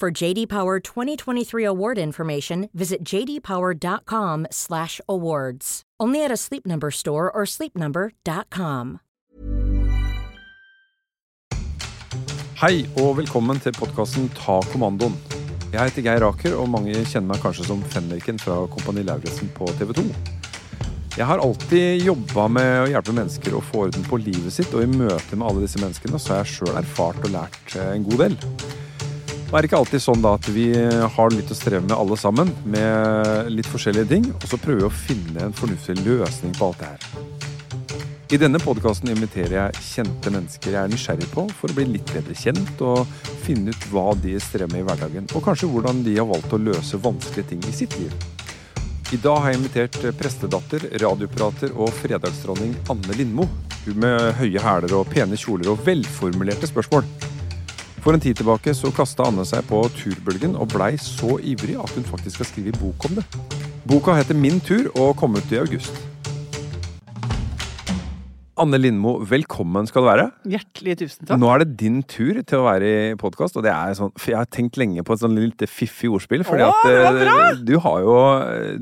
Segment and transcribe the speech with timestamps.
[0.00, 5.82] For JD Power 2023 award information, visit jdpower.com/awards.
[6.00, 8.98] Only at a Sleep Number store or sleepnumber.com.
[12.58, 15.16] Hei og velkommen til podkasten Ta kommandoen.
[15.72, 19.66] Jeg heter Geir Aker, og mange kjenner meg kanskje som fenriken fra Kompani Lauritzen på
[19.78, 20.02] TV 2.
[21.18, 24.82] Jeg har alltid jobba med å hjelpe mennesker å få orden på livet sitt, og
[24.82, 28.06] i møte med alle disse menneskene så har jeg sjøl erfart og lært eh, en
[28.06, 28.34] god del.
[29.54, 32.48] Det er ikke alltid sånn da at vi har litt å streve med alle sammen,
[32.66, 36.80] med litt forskjellige ting, og så prøver vi å finne en fornuftig løsning på alt
[36.80, 37.04] det her.
[38.34, 42.10] I denne podkasten inviterer jeg kjente mennesker jeg er nysgjerrig på, for å bli litt
[42.10, 43.06] bedre kjent og
[43.44, 46.58] finne ut hva de strever med i hverdagen, og kanskje hvordan de har valgt å
[46.58, 48.10] løse vanskelige ting i sitt liv.
[49.14, 53.46] I dag har jeg invitert prestedatter, radioprater og fredagsdronning Anne Lindmo.
[53.84, 57.06] Hun med høye hæler og pene kjoler og velformulerte spørsmål.
[58.04, 61.92] For en tid tilbake så kasta Anne seg på turbølgen og blei så ivrig at
[61.96, 63.24] hun faktisk skal skrive bok om det.
[63.88, 65.96] Boka heter Min tur og kom ut i august.
[68.60, 70.28] Anne Lindmo, velkommen skal du være.
[70.52, 71.40] Hjertelig tusen takk.
[71.40, 74.36] Nå er det din tur til å være i podkast, og det er sånn Jeg
[74.36, 78.04] har tenkt lenge på et sånn litt fiffig ordspill, fordi Åh, at eh, du har,
[78.04, 78.18] jo,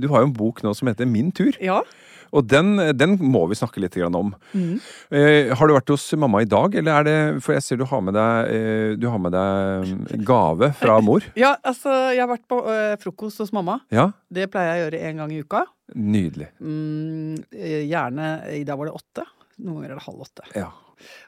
[0.03, 1.55] du har jo en bok nå som heter Min tur.
[1.63, 1.85] Ja.
[2.33, 4.33] Og den, den må vi snakke litt om.
[4.57, 4.81] Mm.
[5.13, 7.85] Eh, har du vært hos mamma i dag, eller er det For jeg ser du
[7.89, 11.25] har med deg, eh, du har med deg gave fra mor.
[11.37, 12.63] ja, altså, jeg har vært på
[13.03, 13.81] frokost hos mamma.
[13.93, 15.67] Ja, Det pleier jeg å gjøre en gang i uka.
[15.95, 16.49] Nydelig.
[16.63, 19.27] Mm, eh, gjerne I dag var det åtte.
[19.61, 20.47] Noen ganger er det halv åtte.
[20.57, 20.71] Ja.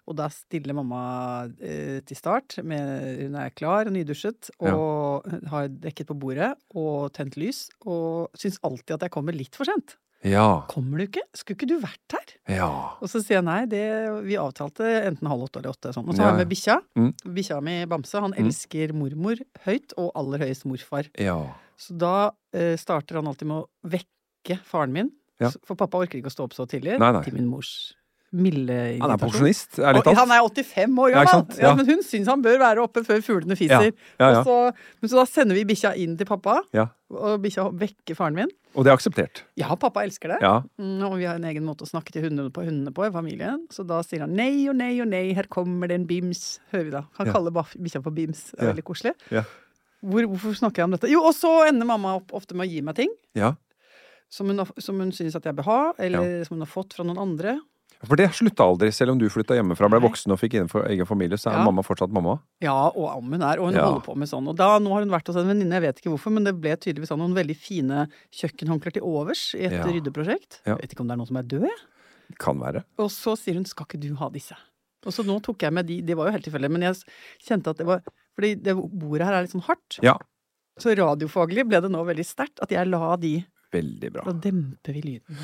[0.06, 1.02] Og da stiller mamma
[1.58, 2.58] eh, til start.
[2.66, 7.66] Med, hun er klar, nydusjet, og har dekket på bordet og tent lys.
[7.84, 9.98] Og syns alltid at jeg kommer litt for sent.
[10.24, 10.64] Ja.
[10.70, 11.22] Kommer du ikke?
[11.36, 12.30] Skulle ikke du vært her?
[12.56, 12.68] ja.
[13.02, 13.82] Og så sier jeg nei, det,
[14.24, 15.92] vi avtalte enten halv åtte eller åtte.
[15.92, 16.06] Sånn.
[16.08, 16.44] Og så Ja, har jeg ja.
[16.44, 16.76] med bikkja.
[16.96, 17.10] Mm.
[17.36, 19.36] Bikkja mi Bamse, han elsker mormor
[19.66, 21.10] høyt, og aller høyest morfar.
[21.20, 21.36] ja.
[21.76, 25.08] Så da eh, starter han alltid med å vekke faren min.
[25.42, 25.50] Ja.
[25.66, 26.94] For pappa orker ikke å stå opp så tidlig.
[27.02, 27.22] Nei, nei.
[27.26, 27.72] Til min mors
[28.34, 29.20] milde Han er irritasjon.
[29.24, 30.16] pensjonist, ærlig talt.
[30.20, 31.58] Han er 85 år Ja, gammel!
[31.58, 31.74] Ja, Ja.
[31.74, 33.90] men hun syns han bør være oppe før fuglene fiser.
[34.18, 36.86] Ja, så, men så da sender vi bikkja inn til pappa, Ja.
[37.10, 38.50] og bikkja vekker faren min.
[38.74, 39.42] Og det er akseptert.
[39.60, 40.38] Ja, pappa elsker det.
[40.42, 40.56] Ja.
[40.80, 43.10] Mm, Og vi har en egen måte å snakke til hundene på, hundene på i
[43.14, 43.66] familien.
[43.70, 46.58] Så da sier han nei og nei og nei, her kommer det en bims.
[46.72, 47.04] Hører vi da.
[47.18, 47.32] Han Ja.
[47.32, 48.50] kaller bikkja for bims.
[48.50, 48.72] Det er Ja.
[48.72, 49.14] veldig koselig.
[50.04, 51.08] Hvor, hvorfor snakker jeg om dette?
[51.08, 53.54] Jo, og så ender mamma opp ofte med å gi meg ting ja.
[54.28, 57.04] som hun, som hun syns at jeg bør ha, eller som hun har fått fra
[57.04, 57.60] noen andre.
[58.06, 61.36] For det slutta aldri, selv om du flytta hjemmefra, ble voksen og fikk egen familie,
[61.40, 61.64] så er Ja.
[61.64, 62.40] mamma fortsatt mamma.
[62.60, 63.84] Ja, og ammen er, og hun Ja.
[63.86, 64.48] holder på med sånn.
[64.48, 66.60] Og da, nå har hun vært hos en venninne, jeg vet ikke hvorfor, men det
[66.60, 69.84] ble tydeligvis sånn noen veldig fine kjøkkenhåndklær til overs i et Ja.
[69.84, 70.60] ryddeprosjekt.
[70.66, 71.80] Jeg vet ikke om det er noen som er død, jeg.
[72.38, 72.84] Kan være.
[72.98, 74.56] Og så sier hun 'skal ikke du ha disse'?
[75.06, 76.96] Og så nå tok jeg med de, det var jo helt tilfeldig, men jeg
[77.44, 78.02] kjente at det var
[78.36, 79.98] Fordi det bordet her er litt sånn hardt.
[80.02, 80.16] Ja.
[80.76, 84.22] Så radiofaglig ble det nå veldig sterkt at jeg la de Veldig bra.
[84.24, 85.36] Da demper vi lyden.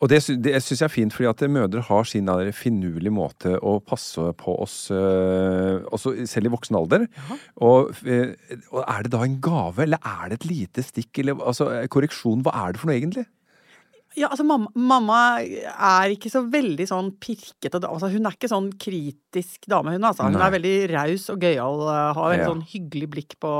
[0.00, 3.74] Og det, det syns jeg er fint, fordi at mødre har sin finurlige måte å
[3.84, 7.04] passe på oss, øh, også selv i voksen alder.
[7.60, 8.32] Og, øh,
[8.72, 12.40] og er det da en gave, eller er det et lite stikk, eller altså, korreksjon,
[12.46, 13.26] hva er det for noe egentlig?
[14.18, 18.72] Ja, altså mamma, mamma er ikke så veldig sånn pirkete altså, Hun er ikke sånn
[18.74, 20.26] kritisk dame, hun altså.
[20.26, 20.48] Hun Nei.
[20.48, 22.48] er veldig raus og gøyal, eh, har en Ja.
[22.48, 23.52] sånn hyggelig blikk på,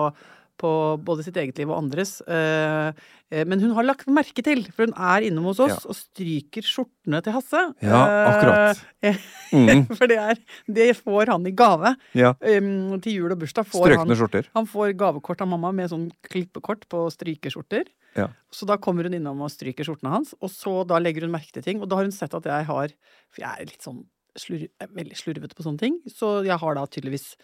[0.61, 0.71] på
[1.01, 2.19] både sitt eget liv og andres.
[2.29, 2.91] Eh,
[3.33, 5.89] eh, men hun har lagt merke til, for hun er innom hos oss Ja.
[5.89, 7.62] og stryker skjortene til Hasse.
[7.81, 8.03] Ja,
[8.35, 8.83] akkurat.
[9.03, 9.17] Eh,
[9.51, 9.89] Mm.
[9.99, 10.37] for det er
[10.71, 11.97] Det får han i gave.
[12.15, 12.35] Ja.
[12.39, 14.47] Til jul og bursdag får Strøkne han skjorter.
[14.55, 17.89] han får gavekort av mamma med sånn klippekort på strykeskjorter.
[18.15, 18.29] Ja.
[18.53, 21.51] Så da kommer hun innom og stryker skjortene hans, og så da legger hun merke
[21.53, 21.81] til ting.
[21.83, 22.89] Og da har hun sett at jeg har
[23.35, 24.05] For jeg er litt sånn
[24.39, 25.99] slur, er veldig slurvete på sånne ting.
[26.07, 27.35] Så jeg har da tydeligvis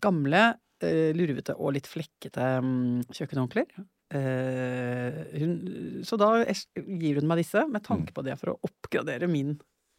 [0.00, 0.54] gamle,
[0.86, 3.72] eh, lurvete og litt flekkete um, kjøkkenhåndklær.
[4.14, 5.56] Eh, hun,
[6.06, 9.56] så da gir hun meg disse med tanke på det for å oppgradere min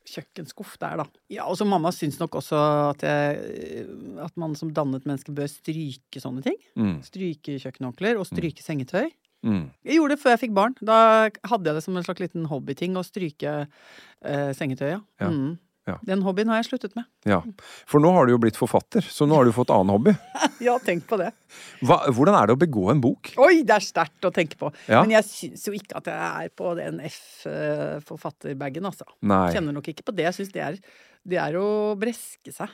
[0.09, 1.05] kjøkkenskuff der, da.
[1.29, 2.57] Ja, og så mamma syns nok også
[2.89, 3.85] at, jeg,
[4.23, 6.57] at man som dannet menneske bør stryke sånne ting.
[6.79, 6.99] Mm.
[7.05, 9.11] Stryke kjøkkenhåndklær og stryke sengetøy.
[9.45, 9.69] Mm.
[9.87, 10.75] Jeg gjorde det før jeg fikk barn.
[10.83, 10.99] Da
[11.47, 15.05] hadde jeg det som en slags liten hobbyting å stryke eh, sengetøyet.
[15.21, 15.29] Ja.
[15.29, 15.57] Mm.
[15.89, 15.97] Ja.
[16.05, 17.07] Den hobbyen har jeg sluttet med.
[17.27, 17.39] Ja.
[17.89, 20.15] For nå har du jo blitt forfatter, så nå har du fått annen hobby.
[20.59, 21.29] Ja, tenk på det.
[21.87, 23.29] Hva, hvordan er det å begå en bok?
[23.39, 24.67] Oi, det er sterkt å tenke på.
[24.91, 24.99] Ja.
[25.05, 29.07] Men jeg syns jo ikke at jeg er på den F-forfatterbagen, altså.
[29.23, 29.45] Nei.
[29.55, 30.27] Kjenner nok ikke på det.
[30.27, 30.67] Jeg syns det
[31.29, 32.73] det er å breske seg.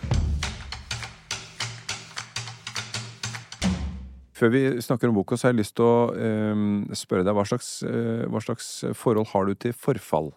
[4.36, 6.66] Før vi snakker om boka, så har jeg lyst til å øh,
[6.98, 10.34] spørre deg hva slags, øh, hva slags forhold har du til forfall?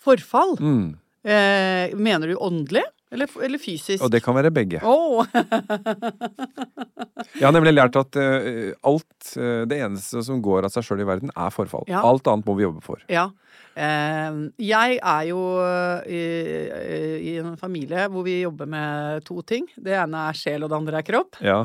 [0.00, 0.56] Forfall?
[0.62, 0.96] Mm.
[1.24, 2.84] Eh, mener du åndelig?
[3.10, 4.04] Eller, eller fysisk?
[4.04, 4.82] Og det kan være begge.
[4.84, 5.24] Oh.
[7.38, 11.02] Jeg har nemlig lært at uh, alt uh, Det eneste som går av seg sjøl
[11.02, 11.86] i verden, er forfall.
[11.88, 12.02] Ja.
[12.04, 13.00] Alt annet må vi jobbe for.
[13.12, 13.30] Ja.
[13.78, 15.38] Eh, jeg er jo
[16.10, 16.20] i,
[17.30, 19.68] i en familie hvor vi jobber med to ting.
[19.78, 21.38] Det ene er sjel, og det andre er kropp.
[21.44, 21.60] Ja.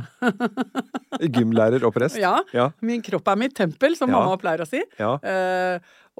[1.39, 2.19] Gymlærer og prest.
[2.21, 2.37] Ja.
[2.53, 2.69] Ja.
[2.85, 4.83] Min kropp er mitt tempel, som mamma pleier å si.
[5.01, 5.17] Ja.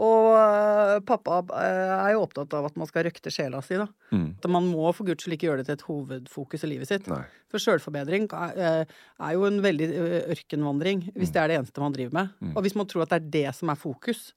[0.01, 3.85] Og eh, pappa eh, er jo opptatt av at man skal røkte sjela si, da.
[4.09, 4.29] Mm.
[4.41, 7.05] At man må for guds skyld ikke gjøre det til et hovedfokus i livet sitt.
[7.11, 7.21] Nei.
[7.53, 9.89] For sjølforbedring er, eh, er jo en veldig
[10.33, 11.33] ørkenvandring, hvis Mm.
[11.33, 12.29] det er det eneste man driver med.
[12.55, 14.33] Og hvis man tror at det er det som er fokus.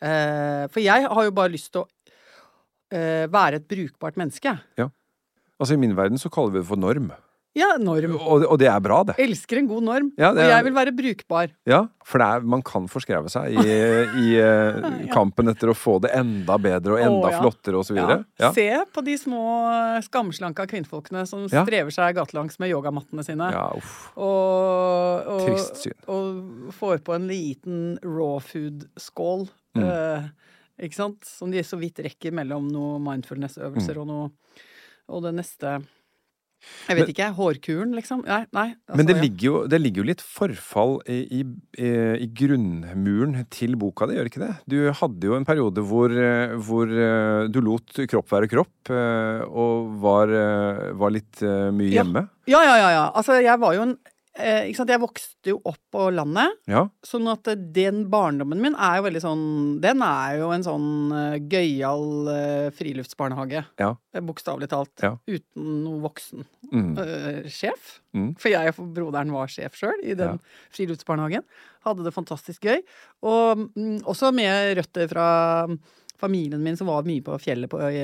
[0.00, 4.58] For jeg har jo bare lyst til å være et brukbart menneske.
[4.76, 4.88] Ja.
[5.60, 7.12] Altså I min verden så kaller vi det for norm.
[7.56, 8.18] Ja, norm.
[8.20, 9.16] Og, og det er bra, det.
[9.22, 10.10] Elsker en god norm.
[10.20, 11.54] Ja, er, Og jeg vil være brukbar.
[11.68, 16.12] Ja, For er, man kan forskreve seg i, i eh, kampen etter å få det
[16.18, 17.96] enda bedre og enda oh, flottere osv.
[17.96, 18.18] Ja.
[18.42, 18.52] Ja.
[18.56, 19.42] Se på de små
[20.04, 23.48] skamslanka kvinnfolkene som strever seg gatelangs med yogamattene sine.
[23.56, 23.96] ja, uff.
[24.20, 25.96] Og, og, Trist syn.
[26.12, 29.48] og får på en liten raw food-skål.
[29.76, 29.88] Mm.
[29.88, 30.28] eh,
[30.86, 31.24] ikke sant?
[31.24, 34.26] Som de så vidt rekker mellom noen mindfulness-øvelser og noe
[35.12, 35.78] Og det neste
[36.88, 37.28] Jeg vet Men- ikke.
[37.36, 38.24] Hårkuren, liksom?
[38.26, 38.44] Nei.
[38.52, 39.22] nei altså, Men det ja.
[39.22, 41.42] ligger, jo, det ligger jo litt forfall i, i,
[42.22, 44.52] i grunnmuren til boka di, gjør det ikke det?
[44.68, 49.42] Du hadde jo en periode hvor, eh, hvor eh, du lot kropp være kropp, eh,
[49.46, 52.02] og var, eh, var litt mye mye Ja.
[52.02, 52.28] hjemme.
[52.46, 53.04] Ja, ja, ja, ja.
[53.14, 53.96] Altså, jeg var jo en
[54.36, 56.56] eh, jeg vokste jo opp på landet.
[56.70, 56.84] Ja.
[57.06, 59.44] Sånn at eh, den barndommen min er jo veldig sånn
[59.82, 63.64] Den er jo en sånn uh, gøyal uh, friluftsbarnehage.
[63.80, 63.90] Ja.
[64.20, 64.94] Bokstavelig talt.
[65.04, 65.16] Ja.
[65.26, 66.96] Uten noe voksen Mm.
[66.98, 68.00] uh, sjef.
[68.16, 68.32] Mm.
[68.40, 70.40] For jeg og broderen var sjef sjøl i den
[70.74, 71.44] friluftsbarnehagen.
[71.86, 72.80] Hadde det fantastisk gøy.
[73.26, 75.28] Og mm, også med røtter fra
[75.70, 75.76] mm,
[76.20, 78.02] familien min som var mye på fjellet på, i,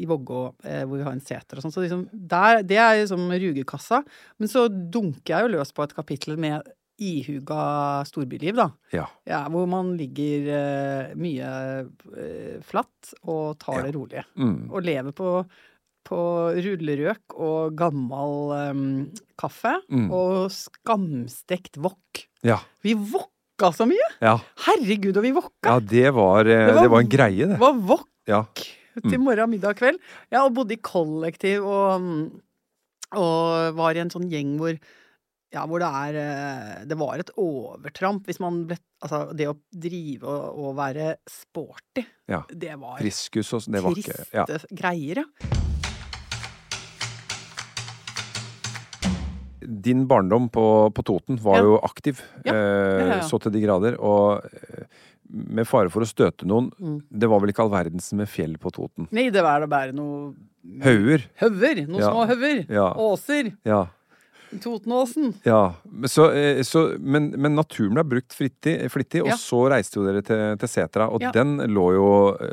[0.00, 0.42] i Vågå,
[0.86, 1.74] hvor vi har en seter og sånn.
[1.74, 4.02] Så liksom, der, det er liksom rugekassa.
[4.40, 6.68] Men så dunker jeg jo løs på et kapittel med
[7.00, 8.66] ihuga storbyliv, da.
[8.92, 9.06] ja.
[9.24, 11.50] Ja, hvor man ligger eh, mye
[12.12, 13.84] eh, flatt og tar Ja.
[13.86, 14.24] det rolig.
[14.36, 14.66] Mm.
[14.68, 15.30] Og lever på,
[16.04, 16.18] på
[16.60, 18.84] rullerøk og gammel em,
[19.40, 19.78] kaffe.
[19.88, 20.10] Mm.
[20.12, 22.26] Og skamstekt wok.
[22.44, 22.58] Ja.
[22.84, 22.92] Vi
[23.60, 24.06] wokka så mye!
[24.22, 24.36] Ja.
[24.66, 25.68] Herregud, og vi vokka!
[25.74, 27.48] ja, det var, eh, Det var- det var en greie, det.
[27.48, 28.44] Det var vokk Ja.
[29.08, 29.98] til morgen, middag, kveld.
[30.32, 32.30] Ja, og bodde i kollektiv og,
[33.12, 34.78] og var i en sånn gjeng hvor
[35.52, 39.56] ja, hvor det er eh, Det var et overtramp hvis man ble Altså, det å
[39.72, 42.42] drive og, og være sporty, Ja.
[42.52, 44.44] det var Friskus og sånn, det var ikke triste ja.
[44.76, 45.69] greier, ja.
[49.70, 51.62] Din barndom på, på Toten var Ja.
[51.62, 52.52] jo aktiv, Ja.
[52.54, 53.96] eh, så til de grader.
[54.00, 54.84] Og eh,
[55.30, 57.02] med fare for å støte noen, Mm.
[57.12, 59.06] det var vel ikke all verdens med fjell på Toten.
[59.12, 60.34] Nei, det var da bare noe
[60.82, 61.22] Hauger.
[61.40, 61.86] Høver!
[61.88, 62.66] Noen små høver.
[62.68, 62.92] Ja.
[62.94, 63.52] Åser.
[63.64, 63.86] Ja.
[64.60, 65.34] Totenåsen.
[65.44, 65.74] ja.
[66.10, 69.36] Så, eh, så, men, men naturen ble brukt flittig, flittig og Ja.
[69.38, 71.06] så reiste jo dere til, til Setra.
[71.08, 71.30] Og Ja.
[71.30, 72.08] den lå jo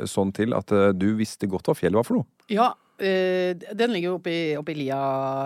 [0.06, 2.26] sånn til at du visste godt hva fjellet var for noe.
[2.48, 4.98] Ja, den ligger jo oppe i lia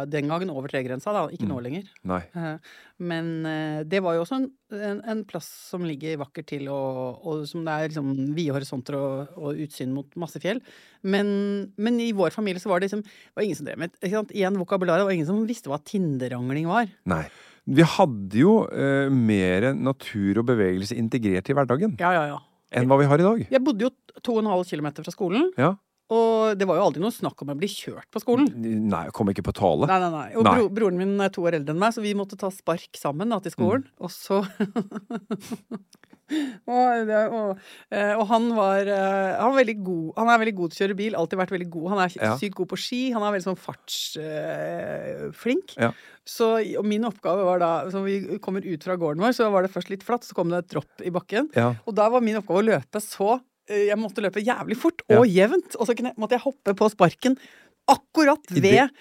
[0.08, 1.26] den gangen, over tregrensa, da.
[1.34, 1.84] Ikke nå lenger.
[2.08, 2.22] Nei.
[2.32, 2.56] Eh,
[3.02, 7.18] Men eh, det var jo også en, en, en plass som ligger vakkert til, og,
[7.26, 10.60] og som det er liksom vide horisonter og, og utsyn mot masse fjell.
[11.02, 11.32] Men,
[11.76, 13.02] men i vår familie så var det liksom
[13.34, 14.32] var ingen som drev med ikke sant?
[14.36, 16.86] Igjen vokabularet, og ingen som visste hva tinderangling var.
[17.10, 17.24] Nei.
[17.66, 22.38] Vi hadde jo uh, mer natur og bevegelse integrert i hverdagen Ja, ja, ja.
[22.74, 23.44] enn hva vi har i dag.
[23.54, 23.90] Jeg bodde jo
[24.22, 25.74] to og en halv kilometer fra skolen, Ja.
[26.12, 26.28] Og
[26.60, 28.46] det var jo aldri noe snakk om å bli kjørt på skolen.
[28.92, 29.84] Nei, kom ikke på tale.
[29.90, 30.28] Nei, nei, nei.
[30.36, 30.54] Og Nei.
[30.58, 33.32] Bro, broren min er to år eldre enn meg, så vi måtte ta spark sammen
[33.32, 33.82] da, til skolen.
[33.88, 33.94] Mm.
[34.04, 34.36] Og så
[36.72, 37.58] og, og,
[37.92, 40.80] eh, og han var eh, Han er veldig god Han er veldig god til å
[40.86, 41.16] kjøre bil.
[41.18, 41.86] Alltid vært veldig god.
[41.92, 42.32] Han er Ja.
[42.40, 43.02] sykt god på ski.
[43.12, 45.66] Han er veldig sånn fartsflink.
[45.76, 45.90] Ja.
[46.24, 46.46] Så
[46.78, 49.72] og min oppgave var da Så vi kommer ut fra gården vår, så var det
[49.74, 51.44] først litt flatt, så kom det et dropp i bakken.
[51.58, 51.68] Ja.
[51.86, 55.26] Og da var min oppgave å løpe så eh, Jeg måtte løpe jævlig fort og
[55.28, 55.76] jevnt.
[55.78, 57.38] Og så kunne, måtte jeg hoppe på sparken
[57.90, 58.92] akkurat ved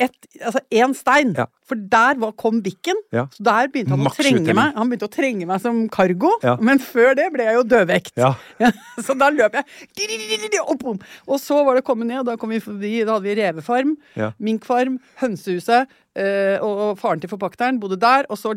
[0.00, 1.34] et, altså én stein.
[1.36, 1.46] Ja.
[1.70, 2.98] For der var, kom bikken.
[3.14, 3.28] Ja.
[3.34, 4.58] Så der begynte han å trenge uttelling.
[4.58, 4.74] meg.
[4.74, 6.32] Han begynte å trenge meg som cargo.
[6.42, 6.56] Ja.
[6.58, 8.16] Men før det ble jeg jo dødvekt.
[8.18, 8.32] Ja.
[9.06, 10.84] Så da løp jeg di, opp.
[11.30, 13.96] Og så var det kommet ned, og da kom vi forbi Da hadde vi revefarm,
[14.42, 15.90] minkfarm, hønsehuset.
[16.18, 18.26] eh, og, faren til forpakteren bodde der.
[18.30, 18.56] Og så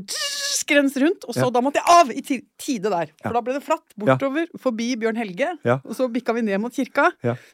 [0.54, 1.26] skrens rundt.
[1.28, 3.12] Og så da måtte jeg av i tide der.
[3.22, 3.86] For da ble det flatt.
[4.00, 5.54] Bortover, forbi Bjørn Helge.
[5.84, 7.10] Og så bikka vi ned mot kirka.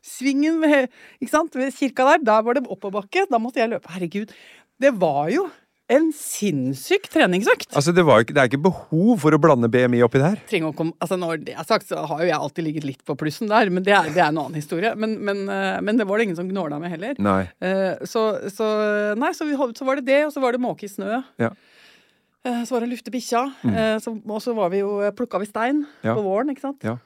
[0.06, 0.90] Svingen ved,
[1.20, 3.28] ved kirka der, der var det oppoverbakke.
[3.32, 3.92] Da måtte jeg løpe.
[3.96, 4.34] Herregud.
[4.80, 5.50] Det var jo
[5.90, 7.72] en sinnssyk treningsøkt.
[7.74, 10.36] Altså, det, var ikke, det er ikke behov for å blande BMI oppi der.
[10.50, 13.02] trenger å komme, altså Når det er sagt, så har jo jeg alltid ligget litt
[13.10, 14.92] på plussen der, men det er, det er en annen historie.
[14.96, 17.18] Men, men, eh, men det var det ingen som gnåla med heller.
[17.18, 17.42] Nei.
[17.66, 18.22] Eh, Så,
[18.54, 18.70] så
[19.18, 21.24] nei, så, vi, så var det det, og så var det måke i snø.
[21.42, 21.50] Ja.
[22.46, 23.44] Eh, Så var det lufte bikkja.
[23.66, 24.22] Mm.
[24.30, 26.14] Og så var vi jo, plukka vi stein Ja.
[26.14, 26.86] på våren, ikke sant.
[26.86, 27.00] Ja.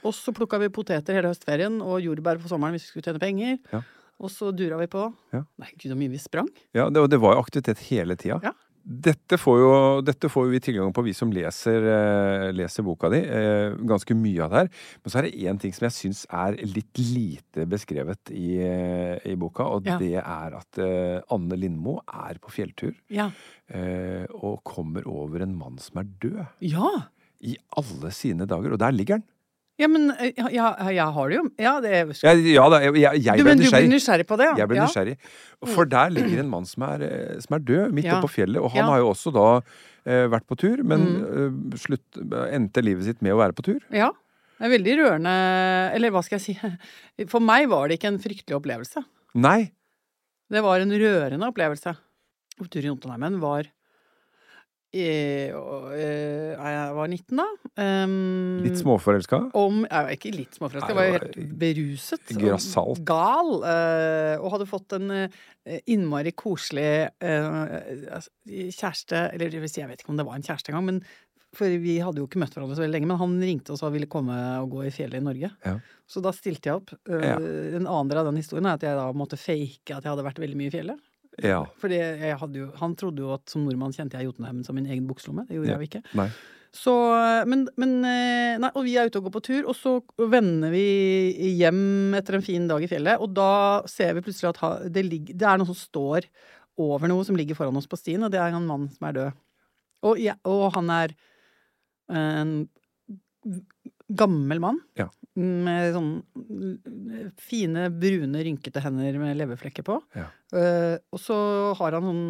[0.00, 3.20] Og så plukka vi poteter hele høstferien og jordbær på sommeren hvis vi skulle tjene
[3.20, 3.58] penger.
[3.76, 3.82] Ja.
[4.20, 5.06] Og så dura vi på.
[5.32, 5.44] Ja.
[5.58, 6.48] Nei, gud, så mye vi sprang.
[6.76, 8.40] Ja, det, og det var jo aktivitet hele tida.
[8.44, 8.52] Ja.
[8.80, 9.72] Dette får jo
[10.02, 13.18] dette får jo vi tilgang på, vi som leser, eh, leser boka di.
[13.20, 14.70] Eh, ganske mye av det her.
[15.04, 19.18] Men så er det én ting som jeg syns er litt lite beskrevet i, eh,
[19.30, 19.98] i boka, og Ja.
[20.00, 20.78] det er at
[21.30, 23.30] Anne Lindmo er på fjelltur Ja.
[23.68, 26.46] eh, og kommer over en mann som er død.
[26.60, 26.88] Ja!
[27.42, 28.72] I alle sine dager.
[28.72, 29.24] Og der ligger han.
[29.80, 30.10] Ja, men
[30.52, 31.44] ja, ja, har det jo.
[31.58, 33.90] Ja, det Ja, ja da, jeg, jeg, jeg du, ble men du ble nysgjerrig.
[33.94, 34.54] nysgjerrig på det, ja?
[34.60, 35.14] Jeg ble nysgjerrig.
[35.74, 38.18] For der ligger en mann som er, eh, som er død, midt Ja.
[38.18, 38.60] oppe på fjellet.
[38.60, 39.46] Og han har jo også da
[40.04, 41.72] eh, vært på tur, men Mm.
[41.76, 42.04] slutt,
[42.52, 43.80] endte livet sitt med å være på tur.
[43.92, 44.10] Ja.
[44.60, 45.32] Det er veldig rørende
[45.96, 46.54] Eller hva skal jeg si?
[47.32, 49.02] For meg var det ikke en fryktelig opplevelse.
[49.34, 49.70] Nei.
[50.50, 51.96] Det var en rørende opplevelse.
[52.68, 53.64] Tur i Jotunheimen var
[54.92, 55.54] Jeg
[56.96, 57.46] var 19 da.
[57.78, 59.38] Um, Litt småforelska.
[59.58, 62.34] om Jeg var ikke litt småforelska, jeg var jo helt beruset.
[62.40, 63.02] Grassalt.
[63.06, 63.52] Gal.
[63.62, 65.40] Uh, og hadde fått en uh,
[65.86, 66.86] innmari koselig
[67.20, 67.48] eh,
[68.10, 70.86] altså, kjæreste Eller det vil si, jeg vet ikke om det var en kjæreste engang,
[70.88, 71.02] men
[71.54, 73.88] for vi hadde jo ikke møtt hverandre så veldig lenge, men han ringte og sa
[73.88, 75.48] han ville komme og gå i fjellet i Norge.
[75.66, 75.72] Ja.
[76.06, 76.92] Så da stilte jeg opp.
[77.10, 77.36] Eh, Ja.
[77.80, 80.26] En annen del av den historien er at jeg da måtte fake at jeg hadde
[80.26, 81.02] vært veldig mye i fjellet.
[81.42, 81.64] Ja.
[81.80, 81.98] Fordi
[82.58, 85.46] jo, Han trodde jo at som nordmann kjente jeg Jotunheimen som min egen bukselomme.
[85.48, 85.78] Det gjorde Ja.
[85.78, 86.16] jeg jo ikke.
[86.20, 86.28] Nei.
[86.72, 86.92] Så,
[87.50, 89.96] men, men eh, Nei, og vi er ute og går på tur, og så
[90.30, 90.84] vender vi
[91.58, 95.34] hjem etter en fin dag i fjellet, og da ser vi plutselig at det, ligger,
[95.34, 96.28] det er noe som står
[96.78, 99.16] over noe som ligger foran oss på stien, og det er en mann som er
[99.18, 99.40] død.
[100.06, 101.16] Og, ja, og han er
[102.08, 102.54] en
[104.18, 104.80] gammel mann.
[104.98, 105.08] Ja.
[105.40, 106.10] Med sånn
[107.40, 110.00] fine, brune, rynkete hender med leverflekker på.
[110.18, 110.26] Ja.
[110.54, 111.38] Uh, og så
[111.78, 112.24] har han sånn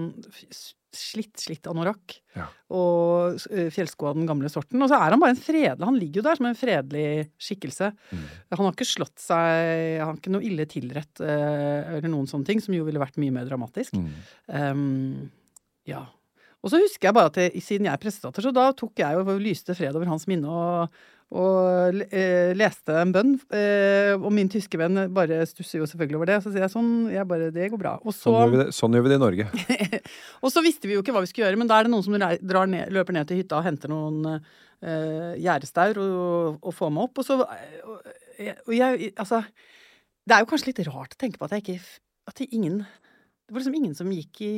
[0.97, 2.17] slitt, slitt anorakk.
[2.37, 2.47] Ja.
[2.75, 3.41] Og
[3.75, 4.81] fjellsko av den gamle sorten.
[4.83, 7.09] Og så er han bare en fredelig Han ligger jo der som en fredelig
[7.41, 7.91] skikkelse.
[8.11, 8.25] Mm.
[8.57, 12.49] Han har ikke slått seg Han har ikke noe ille tilrett eh, eller noen sånne
[12.49, 13.97] ting, som jo ville vært mye mer dramatisk.
[13.99, 14.11] Mm.
[14.51, 15.31] Um,
[15.89, 16.05] ja.
[16.61, 19.23] Og så husker jeg bare at jeg, siden jeg er prestedatter, så da tok jeg
[19.23, 23.37] og lyste fred over hans minne og, og eh, leste en bønn.
[23.55, 26.39] Eh, og min tyske venn bare stusser jo selvfølgelig over det.
[26.43, 27.93] Så sier jeg sånn, jeg bare, det går bra.
[28.03, 29.47] Og så, Sånn gjør, det, sånn gjør vi det i Norge.
[30.43, 32.07] og så visste vi jo ikke hva vi skulle gjøre, men da er det noen
[32.07, 36.91] som drar ned, løper ned til hytta og henter noen eh, gjerdestaur og, og får
[36.97, 37.23] meg opp.
[37.23, 38.11] Og så og,
[38.41, 39.43] jeg- og jeg, altså
[40.27, 41.79] Det er jo kanskje litt rart å tenke på at jeg ikke
[42.31, 44.53] At det ingen Det var liksom ingen som gikk i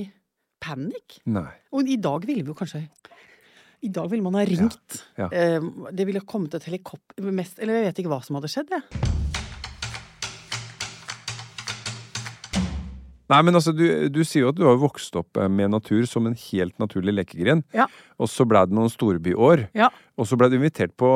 [0.62, 1.16] panikk.
[1.74, 2.84] Og i dag ville vi jo kanskje
[3.82, 5.00] I dag ville man ha ringt.
[5.18, 5.26] ja.
[5.32, 5.58] Ja.
[5.90, 8.82] det ville kommet et helikopter mest, Eller jeg vet ikke hva som hadde skjedd, jeg.
[13.32, 16.04] Nei, men altså, du, du sier jo at du har vokst opp eh, med natur
[16.10, 17.62] som en helt naturlig lekegren.
[17.72, 17.86] Ja.
[18.20, 19.66] Og så ble det noen storbyår.
[19.78, 19.88] Ja.
[20.20, 21.08] Og så ble du invitert på,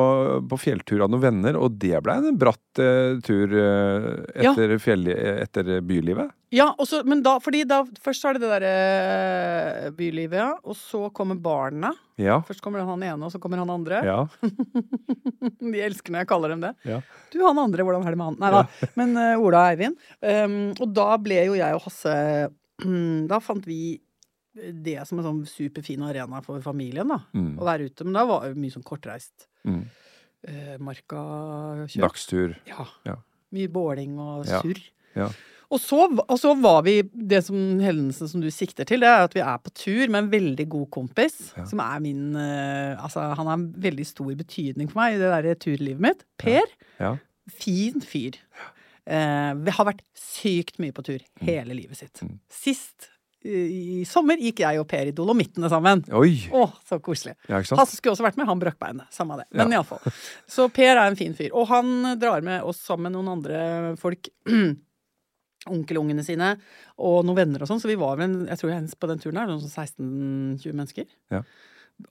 [0.49, 4.07] på fjelltur av noen venner, og det ble en bratt eh, tur eh,
[4.41, 4.51] Ja.
[4.53, 6.31] etter, fjell, etter bylivet.
[6.55, 10.49] Ja, også, men da, fordi da Først er det det derre bylivet, ja.
[10.63, 11.91] Og så kommer barna.
[12.17, 12.39] Ja.
[12.47, 13.99] Først kommer han ene, og så kommer han andre.
[14.07, 14.21] Ja.
[15.59, 16.73] De elsker når jeg kaller dem det.
[16.87, 17.01] Ja.
[17.33, 18.39] Du, han andre, hvordan er det med han?
[18.41, 18.63] Nei da.
[18.97, 19.99] Men uh, Ola og Eivind.
[20.23, 22.15] Um, og da ble jo jeg og Hasse
[23.31, 23.97] Da fant vi
[24.83, 27.19] det som en sånn superfin arena for familien, da.
[27.37, 27.53] Mm.
[27.59, 28.05] Å være ute.
[28.07, 29.47] Men da var det mye sånn kortreist.
[29.67, 29.83] Mm.
[30.47, 31.21] Eh, marka
[31.87, 32.01] kjørt.
[32.05, 32.55] Dagstur.
[32.69, 32.85] Ja.
[33.07, 33.15] Ja.
[33.55, 34.61] Mye båling og Ja.
[34.61, 34.81] surr.
[35.15, 35.29] Ja.
[35.69, 39.25] Og så, og så var vi Det som hendelsen som du sikter til, det er
[39.25, 41.53] at vi er på tur med en veldig god kompis.
[41.57, 41.65] Ja.
[41.65, 45.27] Som er min eh, Altså, han har en veldig stor betydning for meg i det
[45.33, 46.23] derre turlivet mitt.
[46.39, 46.63] Per.
[46.99, 47.17] Ja.
[47.49, 48.37] Fin fyr.
[49.07, 52.19] Eh, vi har vært sykt mye på tur hele livet sitt.
[52.23, 52.39] Mm.
[52.51, 53.09] Sist
[53.45, 56.01] i sommer gikk jeg og Per i Dolomittene sammen.
[56.17, 56.47] Oi!
[56.51, 57.35] Å, så koselig.
[57.47, 57.59] Ja.
[57.77, 59.07] Hasse skulle også vært med, han brakk beinet.
[59.13, 59.45] Samme det.
[59.53, 59.77] Men Ja.
[59.81, 60.01] iallfall.
[60.49, 61.51] Så Per er en fin fyr.
[61.53, 64.27] Og han drar med oss sammen med noen andre folk.
[65.67, 66.53] Onkelungene sine
[67.03, 67.81] og noen venner og sånn.
[67.83, 69.87] Så vi var vel, en, jeg tror jeg på den turen her, noen sånn
[70.59, 71.09] 16-20 mennesker.
[71.33, 71.41] Ja.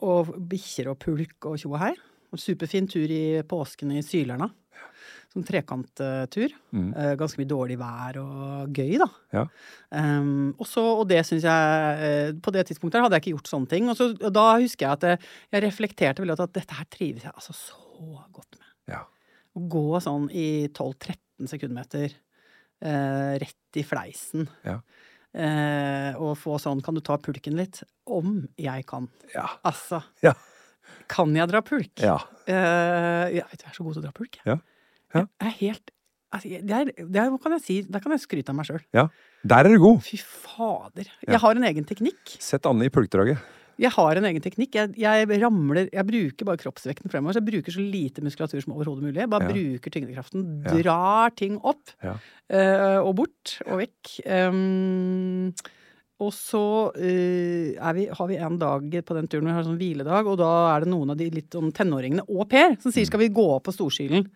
[0.04, 1.94] Og bikkjer og pulk og tjo og hei.
[2.36, 4.50] Superfin tur i påsken i Sylerna.
[5.36, 6.52] Sånn trekanttur.
[6.72, 6.88] Mm.
[6.96, 9.08] Eh, ganske mye dårlig vær og gøy, da.
[9.36, 9.42] Ja.
[9.92, 13.50] Um, og, så, og det syns jeg eh, På det tidspunktet hadde jeg ikke gjort
[13.50, 13.90] sånne ting.
[13.92, 17.26] Og, så, og da husker jeg at jeg, jeg reflekterte veldig at dette her trives
[17.26, 18.70] jeg altså så godt med.
[18.94, 19.02] Ja.
[19.56, 24.48] Å gå sånn i 12-13 sekundmeter eh, rett i fleisen.
[24.64, 24.80] Ja.
[25.36, 27.82] Eh, og få sånn Kan du ta pulken litt?
[28.08, 29.10] Om jeg kan.
[29.34, 29.50] Ja.
[29.68, 30.00] Altså.
[30.24, 30.32] Ja.
[31.12, 31.92] Kan jeg dra pulk?
[32.00, 32.16] Ja.
[32.48, 34.40] Eh, jeg vet jeg er så god til å dra pulk.
[34.40, 34.56] jeg.
[34.56, 34.58] Ja.
[35.16, 35.26] Ja.
[35.42, 35.90] Jeg er helt
[36.34, 37.76] altså, jeg- det er, det er, kan jeg si?
[37.82, 38.82] Der kan jeg skryte av meg sjøl.
[38.94, 39.08] ja.
[39.46, 40.00] Der er du god!
[40.02, 41.06] Fy fader.
[41.22, 42.32] Jeg har en egen teknikk.
[42.42, 43.38] Sett Anne i pulkdraget.
[43.78, 44.72] Jeg har en egen teknikk.
[44.74, 47.36] Jeg, jeg ramler Jeg bruker bare kroppsvekten fremover.
[47.36, 49.20] Så jeg bruker så lite muskulatur som overhodet mulig.
[49.20, 49.52] Jeg bare Ja.
[49.52, 50.46] bruker tyngdekraften.
[50.64, 52.16] Drar ting opp Ja.
[52.50, 54.16] uh, og bort og vekk.
[54.26, 55.52] Um,
[56.24, 56.62] og så
[56.96, 60.50] uh, vi, har vi en dag på den turen vi har sånn hviledag, og da
[60.74, 62.94] er det noen av de litt sånn tenåringene og Per som Mm.
[62.96, 64.26] sier skal vi gå opp på Storskilen.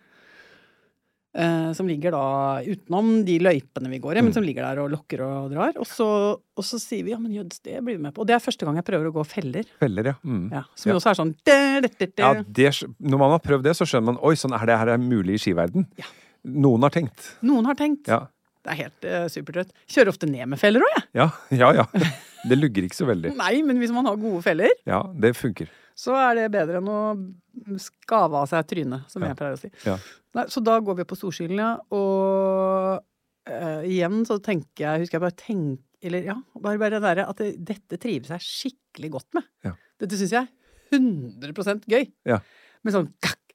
[1.33, 4.25] Eh, som ligger da utenom de løypene vi går i, Mm.
[4.25, 5.71] men som ligger der og lokker og drar.
[5.79, 8.19] Og så, og så sier vi ja, men jøds, det blir vi med på.
[8.25, 9.63] Og det er første gang jeg prøver å gå feller.
[9.79, 10.15] Feller, ja.
[10.27, 10.49] Mm.
[10.51, 10.95] Ja, som Ja.
[10.99, 12.19] også er sånn dæ, dæ, dæ.
[12.19, 14.89] Ja, det, når man har prøvd det, så skjønner man oi, sånn er det her
[14.89, 15.87] er mulig i skiverden.
[15.97, 16.03] Ja.
[16.43, 17.37] Noen har tenkt.
[17.41, 18.07] Noen har tenkt.
[18.11, 18.25] Ja.
[18.65, 19.71] Det er helt uh, supertrøtt.
[19.87, 21.07] Kjører ofte ned med feller òg, jeg.
[21.15, 21.85] Ja, ja, ja.
[22.49, 23.35] Det lugger ikke så veldig.
[23.37, 25.69] Nei, men hvis man har gode feller, Ja, det funker.
[25.95, 29.29] så er det bedre enn å skave av seg trynet, som Ja.
[29.29, 29.69] jeg pleier å si.
[29.85, 29.97] Ja.
[30.33, 31.77] Nei, så da går vi på Storskilen, ja.
[31.91, 33.03] Og
[33.45, 37.27] eh, igjen så tenker jeg Husker jeg bare tenk, Eller ja, bare, bare det derre
[37.29, 39.43] at det, dette trives jeg skikkelig godt med.
[39.63, 39.73] Ja.
[40.01, 42.07] Dette syns jeg er 100% gøy.
[42.25, 42.39] Ja.
[42.83, 43.53] Med sånn gakk,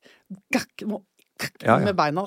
[0.55, 1.01] gakk, må,
[1.43, 1.85] gakk, Ja, ja.
[1.87, 2.23] med beina.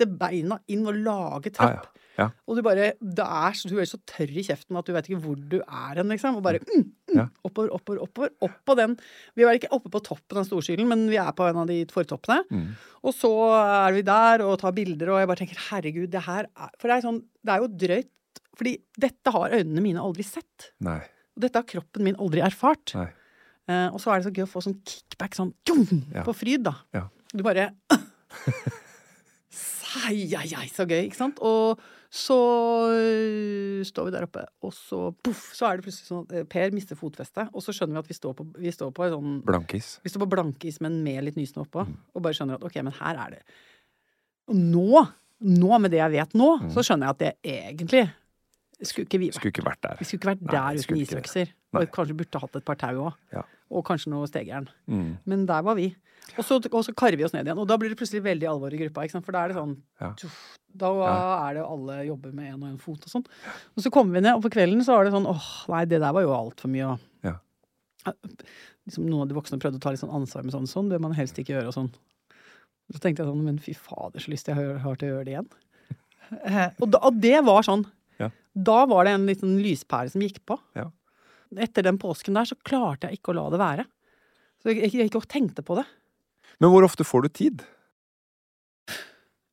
[0.00, 1.84] Sette beina inn og lage trapp.
[1.84, 1.96] ja.
[2.20, 2.26] Ja.
[2.50, 5.20] Og du bare det er, Du er så tørr i kjeften at du vet ikke
[5.22, 6.36] hvor du er hen, liksom.
[6.36, 6.82] Og bare mm,
[7.14, 8.32] mm, oppover, oppover, oppover.
[8.44, 8.96] Opp på den
[9.38, 11.78] Vi er ikke oppe på toppen av Storskilen, men vi er på en av de
[11.88, 12.42] fortoppene.
[12.50, 12.66] Mm.
[13.08, 13.30] Og så
[13.62, 16.90] er vi der og tar bilder, og jeg bare tenker herregud, det her er For
[16.90, 18.42] det er sånn Det er jo drøyt.
[18.60, 18.74] Fordi
[19.06, 20.72] dette har øynene mine aldri sett.
[20.84, 20.98] Nei.
[21.38, 22.92] Og dette har kroppen min aldri erfart.
[22.98, 23.08] Nei.
[23.70, 26.26] Eh, og så er det så gøy å få sånn kickback sånn tjong, Ja.
[26.26, 26.74] på fryd, da.
[26.92, 27.06] Ja.
[27.32, 27.70] Du bare
[29.90, 31.40] Sei, hei, hei, så gøy, ikke sant?
[31.42, 31.80] Og
[32.14, 32.36] så
[32.90, 36.44] øh, står vi der oppe, og så poff, så er det plutselig sånn at eh,
[36.50, 39.14] Per mister fotfestet, og så skjønner vi at vi står på, vi står på en
[39.16, 39.88] sånn Blankis.
[40.04, 41.96] vi står på blankis, men med litt nysnø oppå, Mm.
[42.14, 43.42] og bare skjønner at ok, men her er det
[44.50, 45.06] Og nå,
[45.40, 46.70] nå med det jeg vet nå, Mm.
[46.74, 48.04] så skjønner jeg at det egentlig
[48.82, 49.34] skulle ikke vi vært.
[49.40, 49.96] Skulle ikke vært der.
[50.00, 51.52] Vi skulle ikke vært der Nei, uten isøkser.
[51.72, 51.82] Nei.
[51.84, 53.18] Og kanskje burde hatt et par tau òg.
[53.34, 53.42] Ja.
[53.70, 54.68] Og kanskje noe stegjern.
[54.90, 55.18] Mm.
[55.30, 55.92] Men der var vi.
[56.38, 57.58] Og så, og så karrer vi oss ned igjen.
[57.62, 59.06] Og da blir det plutselig veldig alvor i gruppa.
[59.20, 60.12] For da er det sånn Ja.
[60.18, 60.90] tuff, Da
[61.48, 63.26] er det alle jobber med én og én fot og sånn.
[63.76, 65.98] Og så kommer vi ned, og på kvelden så var det sånn åh, nei, det
[66.00, 66.92] der var jo altfor mye.
[66.92, 67.34] Og, Ja.
[68.88, 70.66] Liksom noen av de voksne prøvde å ta litt sånn ansvar med sånn.
[70.70, 71.90] Sånn bør man helst ikke gjøre og sånn.
[72.90, 75.34] Så tenkte jeg sånn, men fy fader, så lyst jeg har, til å gjøre det
[75.36, 75.50] igjen.
[76.30, 77.80] Eh, og, da, og det var sånn.
[78.20, 78.28] Ja.
[78.54, 80.56] Da var det en liten lyspære som gikk på.
[80.78, 80.84] Ja.
[81.58, 83.86] Etter den påsken der så klarte jeg ikke å la det være.
[84.62, 85.86] Så jeg, jeg, jeg tenkte på det.
[86.60, 87.64] Men hvor ofte får du tid?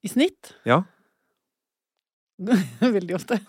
[0.05, 0.53] I snitt.
[0.67, 0.83] Ja.
[2.97, 3.39] Veldig ofte.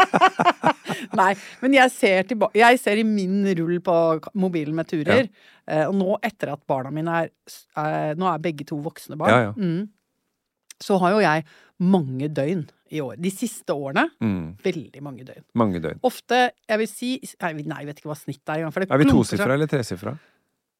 [1.20, 3.96] Nei, men jeg ser, jeg ser i min rull på
[4.40, 5.28] mobilen med turer,
[5.68, 5.86] Ja.
[5.88, 7.28] og nå etter at barna mine er,
[7.78, 9.30] er Nå er begge to voksne barn.
[9.30, 9.52] Ja, ja.
[9.54, 9.90] Mm,
[10.80, 11.44] så har jo jeg
[11.80, 13.16] mange døgn i år.
[13.20, 14.56] De siste årene Mm.
[14.62, 15.44] veldig mange døgn.
[15.54, 16.00] Mange døgn.
[16.02, 18.90] Ofte, jeg vil si Nei, jeg vet ikke hva snittet er engang.
[18.90, 20.18] Er vi tosifra eller tresifra?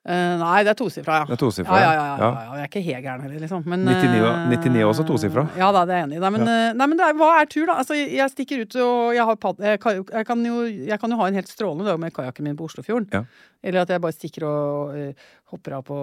[0.01, 1.25] Uh, nei, det er tosifra, ja.
[1.29, 1.89] Det er tosifra, ja.
[1.93, 2.05] ja.
[2.17, 3.67] Ja, ja, Jeg er ikke helt gæren heller, liksom.
[3.69, 5.43] Men, 99 uh, 99 er også tosifra.
[5.61, 6.21] Ja da, det er jeg enig i.
[6.25, 6.55] Nei, men, ja.
[6.73, 7.75] nei, men det er, hva er tur, da?
[7.83, 11.13] Altså, jeg- stikker ut og jeg, har pad, jeg, kan, jeg, kan jo, jeg kan
[11.13, 13.11] jo ha en helt strålende dag med kajakken min på Oslofjorden.
[13.13, 13.25] Ja.
[13.63, 15.99] Eller at jeg bare stikker og uh, hopper av på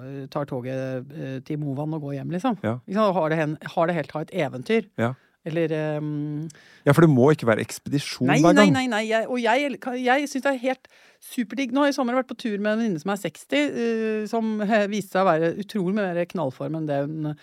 [0.00, 2.56] eh, tar toget eh, til Movan og går hjem, liksom.
[2.64, 2.78] Ja.
[2.88, 4.88] Liksom, Har, det har det helt ha et eventyr.
[4.96, 5.12] Ja.
[5.48, 6.44] Eller um...
[6.86, 8.76] Ja, for det må ikke være ekspedisjon Nei, hver nei, gang.
[8.76, 8.84] nei.
[8.92, 9.00] nei.
[9.08, 11.74] Jeg, og jeg, jeg syns det er helt superdigg.
[11.74, 14.54] Nå har i sommer vært på tur med en venninne som er 60, uh, som
[14.66, 17.34] eh, viste seg å være utrolig mer knallform enn det hun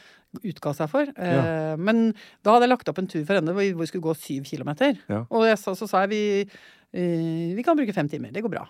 [0.46, 1.08] utga seg for.
[1.10, 2.12] Eh, Men
[2.46, 5.00] da hadde jeg lagt opp en tur for henne hvor vi, skulle gå syv kilometer.
[5.10, 5.24] Ja.
[5.34, 6.60] Og jeg, så, så sa jeg vi,
[6.94, 8.36] uh, vi kan bruke fem timer.
[8.36, 8.68] Det går bra.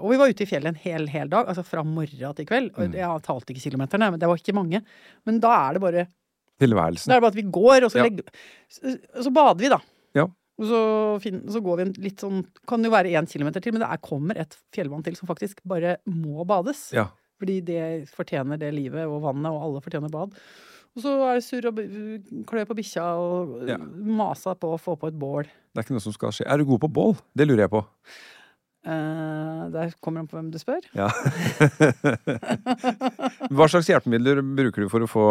[0.00, 2.70] Og vi var ute i fjellet en hel, hel dag, altså fra morgen til kveld.
[2.72, 2.78] Mm.
[2.80, 4.80] Og jeg talte ikke kilometerne, men det var ikke mange.
[5.28, 6.04] Men da er det bare
[6.60, 7.08] Tilværelsen.
[7.10, 8.24] da er det bare at vi går, og så, legger,
[8.70, 8.94] så,
[9.26, 9.80] så bader vi, da.
[10.18, 10.26] Ja.
[10.60, 10.80] Og så,
[11.24, 13.88] fin, så går vi en litt sånn Kan jo være én kilometer til, men det
[13.88, 16.90] er, kommer et fjellvann til som faktisk bare må bades.
[16.92, 17.06] Ja.
[17.40, 20.34] Fordi det fortjener det livet og vannet, og alle fortjener bad.
[20.98, 21.78] Og så er det surr og
[22.50, 23.78] klø på bikkja og Ja.
[23.78, 25.44] masa på å få på et bål.
[25.72, 26.44] Det er ikke noe som skal skje.
[26.50, 27.14] Er du god på bål?
[27.32, 27.84] Det lurer jeg på.
[28.80, 30.80] Eh, der kommer han på hvem du spør.
[30.96, 31.10] Ja.
[33.54, 35.24] Hva slags hjelpemidler bruker du for å få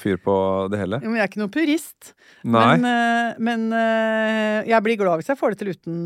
[0.00, 0.34] fyr på
[0.72, 1.00] det hele?
[1.00, 2.12] Jo, Men jeg er ikke noen purist.
[2.44, 2.66] Nei.
[2.76, 5.98] Men, uh, men uh, jeg blir glad hvis jeg får det til uten,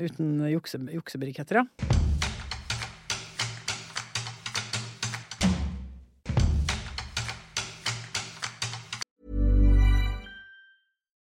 [0.00, 1.68] uten jukse, juksebriketter, ja.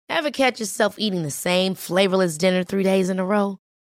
[0.08, 3.58] Ever catch yourself eating the same flavorless dinner three days in a row?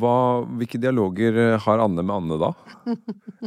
[0.00, 0.16] hva,
[0.60, 2.52] hvilke dialoger eh, har Anne med Anne da?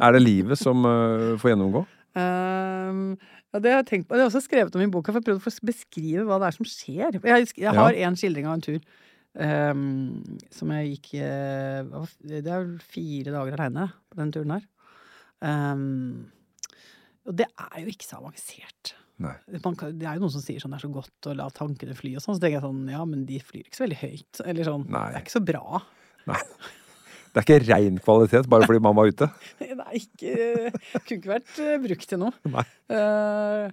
[0.06, 1.84] Er det livet som uh, får gjennomgå?
[2.16, 3.16] Um,
[3.52, 4.16] ja, det har jeg tenkt på.
[4.16, 6.50] Det har jeg også skrevet om i boka, for jeg prøvde å beskrive hva det
[6.50, 7.20] er som skjer.
[7.20, 8.80] Jeg, jeg har en skildring av en tur
[9.36, 14.68] um, som jeg gikk uh, Det er vel fire dager aleine på den turen her.
[15.42, 16.32] Um,
[17.28, 18.96] og det er jo ikke så avansert.
[19.22, 21.48] Man kan, det er jo noen som sier sånn det er så godt å la
[21.54, 22.38] tankene fly og sånn.
[22.38, 24.42] Så tenker jeg sånn ja, men de flyr ikke så veldig høyt.
[24.46, 24.86] Eller sånn.
[24.90, 25.08] Nei.
[25.12, 25.82] Det er ikke så bra.
[26.30, 26.40] Nei.
[27.32, 29.28] Det er ikke rein kvalitet bare fordi man var ute.
[29.62, 30.34] Det er ikke
[31.08, 32.34] Kunne ikke vært eh, brukt til noe.
[32.52, 32.66] Nei.
[32.92, 33.70] uh,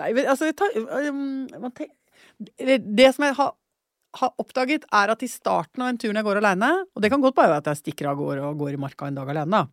[0.00, 1.42] nei, altså tar, um,
[2.40, 3.52] Det som jeg har,
[4.22, 7.12] har oppdaget, er at i starten av en tur når jeg går alene, Og det
[7.12, 9.34] kan godt bare være at jeg stikker av gårde og går i marka en dag
[9.34, 9.66] alene.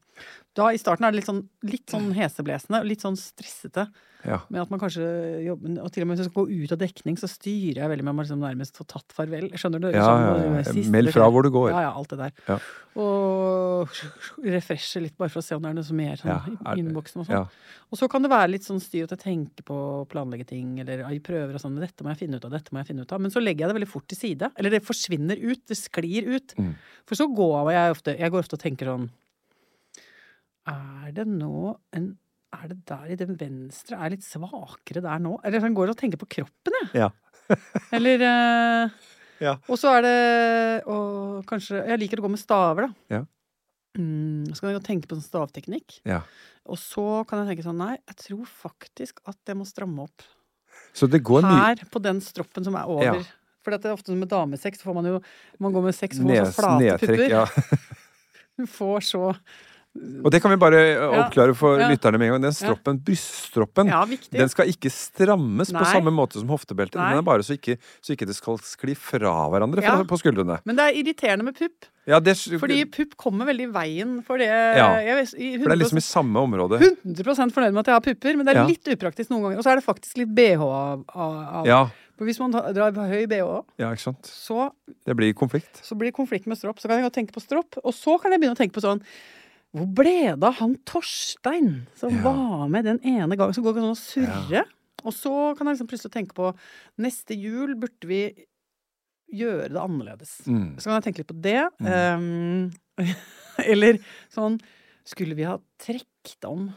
[0.60, 0.70] Da.
[0.76, 3.88] I starten er det litt sånn, litt sånn heseblesende og litt sånn stressete.
[4.28, 4.42] Ja.
[4.52, 5.06] Med at man kanskje
[5.46, 7.92] jobber Og til og med hvis jeg skal gå ut av dekning, så styrer jeg
[7.94, 9.48] veldig med å liksom nærmest få tatt farvel.
[9.56, 9.88] Skjønner du?
[9.94, 10.84] Ja, Sånn, ja, ja.
[10.92, 11.70] Meld fra hvor du går.
[11.72, 12.34] Ja, ja, alt det der.
[12.50, 12.58] Ja.
[13.00, 14.02] Og
[14.58, 16.40] refreshe litt, bare for å se om det er noe mer sånn Ja,
[16.76, 17.46] i innboksen og sånn.
[17.46, 17.78] Ja.
[17.90, 20.76] Og så kan det være litt sånn styr at jeg tenker på å planlegge ting,
[20.84, 21.80] eller jeg prøver og sånn.
[21.80, 23.24] Dette må jeg finne ut av, dette må jeg finne ut av.
[23.24, 24.52] Men så legger jeg det veldig fort til side.
[24.60, 25.64] Eller det forsvinner ut.
[25.70, 26.58] Det sklir ut.
[26.60, 26.76] Mm.
[27.08, 29.10] For så går jeg ofte Jeg går ofte og tenker sånn
[30.68, 32.18] Er det nå en
[32.54, 35.36] Er det der i den venstre er litt svakere der nå?
[35.46, 37.06] Eller han går og tenker på kroppen, jeg.
[37.06, 37.10] Ja.
[37.96, 38.90] Eller eh,
[39.40, 39.54] Ja.
[39.70, 43.16] Og så er det Og kanskje Jeg liker å gå med staver, da.
[43.16, 43.22] Ja.
[43.98, 46.02] mm, Så kan jeg tenke på sånn stavteknikk.
[46.10, 46.24] Ja.
[46.70, 50.26] Og så kan jeg tenke sånn Nei, jeg tror faktisk at jeg må stramme opp.
[50.94, 53.22] Så det går mye Her, på den stroppen som er over.
[53.22, 53.38] Ja.
[53.64, 55.16] For det er ofte med damesex, så får man jo
[55.60, 57.26] Man går med sex, og får nes, så flate pupper.
[57.30, 57.46] Ja.
[58.60, 59.24] Du får så
[60.24, 60.80] Og det kan vi bare
[61.24, 61.90] oppklare for Ja.
[61.90, 62.42] lytterne med en gang.
[62.48, 66.96] Den stroppen, bryststroppen, Ja, den skal ikke strammes på samme måte som hoftebeltet.
[66.96, 67.10] Nei.
[67.12, 70.04] Den er bare så ikke, så ikke det skal skli fra hverandre Ja.
[70.04, 70.60] på skuldrene.
[70.66, 71.86] Men det er irriterende med pupp.
[72.08, 75.84] Ja, det, Fordi pupp kommer veldig i veien for det vet, i for det er
[75.84, 76.80] liksom i samme område.
[76.80, 79.58] 100 fornøyd med at jeg har pupper, men det er litt upraktisk noen ganger.
[79.58, 81.04] Og så er det faktisk litt bh av.
[81.16, 81.92] av.
[82.18, 84.72] For hvis man drar drar høy bh, ja, så,
[85.06, 85.80] Det blir konflikt.
[85.84, 86.80] så blir konflikt med stropp.
[86.80, 87.78] Så kan jeg tenke på stropp.
[87.84, 89.02] Og så kan jeg begynne å tenke på sånn
[89.76, 92.22] Hvor ble det av han Torstein som Ja.
[92.26, 93.54] var med den ene gangen?
[93.54, 94.64] Som går sånn og surre.
[95.06, 96.54] Og så kan jeg liksom plutselig tenke på
[97.00, 98.24] Neste jul burde vi
[99.32, 100.42] gjøre det annerledes.
[100.48, 100.76] Mm.
[100.82, 101.70] Så kan jeg tenke litt på det.
[101.86, 102.72] Um,
[103.72, 104.00] eller
[104.34, 104.60] sånn
[105.10, 106.68] Skulle vi ha trukket om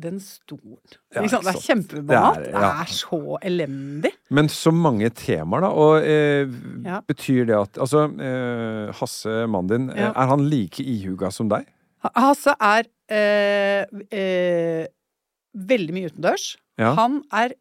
[0.00, 0.78] den stolen?
[1.14, 1.22] Ja?
[1.22, 2.44] Det er kjempebanalt.
[2.44, 4.12] Det Det, er- så elendig.
[4.30, 5.68] Men så mange temaer, da.
[5.70, 6.46] Og eh,
[6.84, 7.00] Ja.
[7.02, 10.12] betyr det at Altså, eh, Hasse, mannen din, Ja.
[10.14, 11.66] er han like ihuga som deg?
[12.04, 13.84] Ha- Hasse er eh,
[14.16, 14.86] eh,
[15.54, 16.54] veldig mye utendørs.
[16.80, 16.94] Ja.
[16.96, 17.52] Han er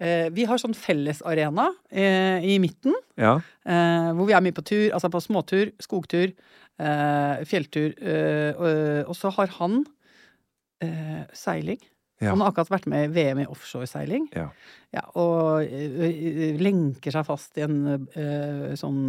[0.00, 3.36] eh, Vi har sånn fellesarena eh, i midten, Ja.
[3.64, 4.88] eh, hvor vi er mye på tur.
[4.96, 6.32] Altså på småtur, skogtur,
[6.80, 7.94] eh, fjelltur.
[8.02, 9.84] Eh, og, så har han
[10.82, 11.78] eh, seiling.
[12.20, 12.30] Ja.
[12.32, 14.30] Han har akkurat vært med i VM i offshoreseiling.
[14.34, 14.48] Ja.
[14.96, 15.66] Ja, og
[16.64, 18.06] lenker seg fast i en
[18.80, 19.02] sånn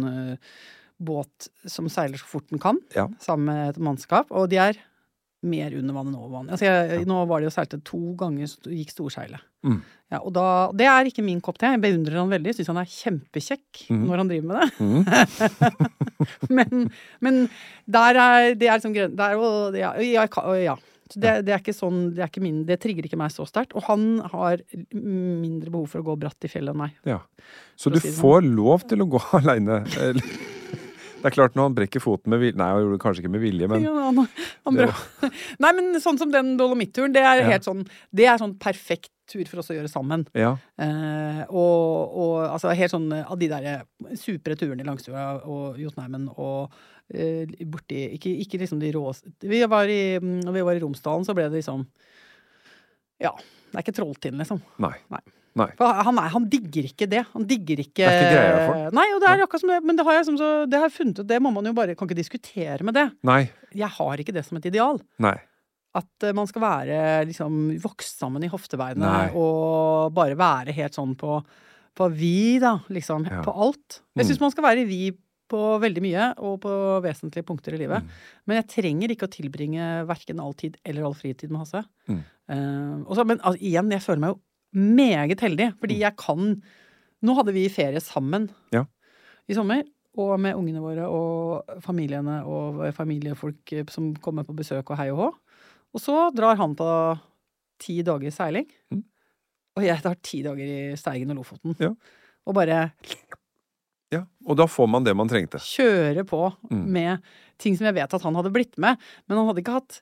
[0.98, 3.08] båt som seiler så fort den kan, Ja.
[3.22, 4.30] sammen med et mannskap.
[4.30, 4.76] Og de er
[5.46, 6.48] mer under vann enn over vann.
[6.50, 9.38] Altså jeg, Nå var de og seilte to ganger, gikk storseilet.
[9.62, 9.76] Mm.
[10.10, 11.66] Ja, og da, det er ikke min kopp te.
[11.70, 12.54] Jeg beundrer han veldig.
[12.56, 14.04] Syns han er kjempekjekk Mm.
[14.08, 14.70] når han driver med det.
[14.82, 15.88] Mm.
[16.58, 17.38] men, men
[17.86, 20.26] der er det er liksom der, er ja, ja,
[20.64, 20.76] ja.
[21.08, 23.72] Det, det er ikke sånn Det, er ikke min, det trigger ikke meg så sterkt.
[23.78, 24.60] Og han har
[24.92, 26.98] mindre behov for å gå bratt i fjellet enn meg.
[27.08, 27.20] Ja.
[27.78, 28.18] Så du si sånn.
[28.20, 29.84] får lov til å gå aleine.
[31.18, 33.34] Det er klart, når han brekker foten med vilje Nei, han gjorde det kanskje ikke
[33.34, 34.20] med vilje, men Ja, han,
[34.68, 34.88] han det.
[35.64, 39.44] Nei, men sånn som den Dolomit-turen, det er helt sånn Det er sånn perfekt tur
[39.50, 40.22] for oss å gjøre sammen.
[40.32, 40.54] ja.
[40.80, 43.82] Eh, og, og altså helt sånn av de der
[44.16, 46.72] supre turene i Langstua og Jotunheimen og
[47.12, 49.04] eh, borti ikke, ikke liksom de rå
[49.44, 51.84] vi var, i, når vi var i Romsdalen, så ble det liksom
[53.20, 53.34] Ja.
[53.68, 54.62] Det er ikke Trolltind, liksom.
[54.80, 54.94] Nei.
[55.12, 55.20] Nei.
[55.58, 55.66] Nei.
[55.78, 57.24] For han, er, han digger ikke det.
[57.34, 58.96] Han digger ikke Det er ikke greia for.
[58.98, 59.78] Nei, og det er akkurat som det.
[59.88, 61.96] Men det har jeg, som så, det har funnet ut, det må man jo bare
[61.98, 63.06] Kan ikke diskutere med det.
[63.26, 63.40] Nei.
[63.76, 65.00] Jeg har ikke det som et ideal.
[65.24, 65.36] Nei.
[65.98, 66.98] At eh, man skal være
[67.30, 69.30] liksom vokst sammen i hoftebeinet Nei.
[69.34, 71.40] og bare være helt sånn på,
[71.98, 72.76] på vi, da.
[72.92, 73.24] Liksom.
[73.26, 73.40] Ja.
[73.46, 74.02] På alt.
[74.14, 74.28] Jeg Mm.
[74.30, 75.00] syns man skal være vi
[75.48, 78.04] på veldig mye, og på vesentlige punkter i livet.
[78.04, 78.08] Mm.
[78.46, 81.80] Men jeg trenger ikke å tilbringe verken all tid eller all fritid med Hasse.
[82.06, 82.18] Mm.
[82.52, 84.40] Uh, og så- men altså, igjen, jeg føler meg jo
[84.74, 86.62] meget heldig, fordi jeg kan
[87.20, 88.72] Nå hadde vi ferie sammen Mm.
[88.72, 88.84] Ja.
[89.48, 89.82] i sommer.
[90.18, 95.08] Og med ungene våre og familiene og familiefolk eh, som kommer på besøk og hei
[95.10, 95.28] og hå.
[95.94, 97.18] Og så drar han på
[97.80, 98.66] ti dager seiling.
[98.92, 99.02] Mm.
[99.78, 101.74] Og jeg tar ti dager i Steigen og Lofoten.
[101.80, 101.90] Ja.
[102.46, 102.92] Og bare
[104.12, 104.22] Ja.
[104.46, 105.58] Og da får man det man trengte.
[105.58, 106.86] kjøre på Mm.
[106.86, 107.22] med
[107.58, 108.96] ting som jeg vet at han hadde blitt med.
[109.28, 110.00] Men han hadde ikke hatt,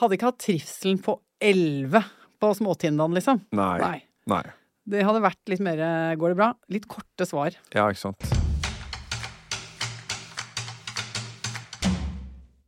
[0.00, 2.02] hadde ikke hatt trivselen på elleve
[2.40, 3.42] på småtindene liksom.
[3.56, 3.76] Nei.
[3.82, 3.98] Nei.
[4.30, 4.44] Nei.
[4.86, 6.52] Det hadde vært litt mer eh, Går det bra?
[6.70, 7.56] Litt korte svar.
[7.74, 8.26] Ja, ikke sant.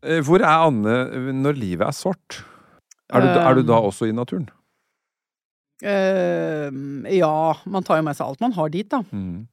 [0.03, 2.41] Eh, Hvor er Anne når livet er svart?
[3.09, 4.49] Er du, er du da også i naturen?
[5.79, 6.75] Uh,
[7.15, 8.99] ja, man tar jo med seg alt man har dit, da.
[9.15, 9.47] Mm.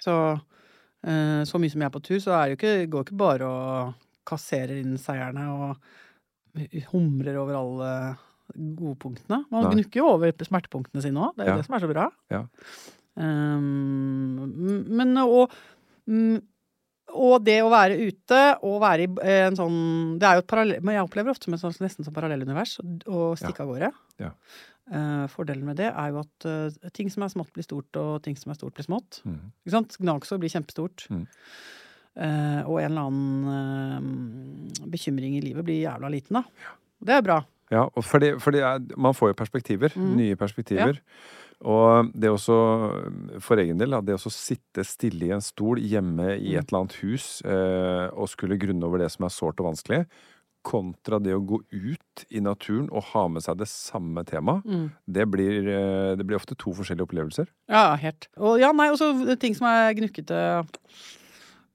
[0.00, 3.06] Så uh, så mye som jeg er på tur, så er det jo ikke, går
[3.06, 3.92] ikke bare og
[4.26, 7.92] kasserer inn seierne og humrer over alle
[8.54, 9.44] gode punktene.
[9.50, 9.72] Man Nei.
[9.76, 11.36] gnukker jo over smertepunktene sine òg.
[11.36, 11.56] Det er jo Ja.
[11.60, 12.06] det som er så bra.
[12.30, 12.44] Ja.
[13.20, 15.52] Um, men og,
[16.08, 16.38] mm,
[17.20, 19.78] og det å være ute og være i eh, en sånn
[20.20, 22.76] Det er jo et parallell Men jeg opplever ofte som et sånt, nesten som parallellunivers
[22.80, 23.90] å- stikke stikke av gårde.
[24.22, 24.30] Ja.
[24.90, 28.22] Uh, fordelen med det er jo at uh, ting som er smått, blir stort, og
[28.24, 29.20] ting som er stort, blir smått.
[29.26, 29.52] Mm.
[29.62, 29.94] Ikke sant?
[30.02, 31.04] Gnagsår blir kjempestort.
[31.14, 31.26] Mm.
[32.18, 36.72] Uh, og en eller annen eh, bekymring i livet blir jævla liten, da.
[37.06, 37.36] Det er bra.
[37.70, 38.60] Ja, og fordi, fordi
[38.98, 39.92] man får jo perspektiver.
[39.94, 40.16] Mm.
[40.18, 40.98] Nye perspektiver.
[41.60, 42.56] Og det også,
[43.44, 46.58] for egen del, det å sitte stille i en stol hjemme i Mm.
[46.58, 50.06] et eller annet hus eh, og skulle grunne over det som er sårt og vanskelig,
[50.64, 54.90] kontra det å gå ut i naturen og ha med seg det samme temaet, Mm.
[55.08, 57.46] det, blir, eh, det blir ofte to forskjellige opplevelser.
[57.68, 58.28] Ja, helt.
[58.36, 60.66] Og ja, nei, også ting som er gnukkete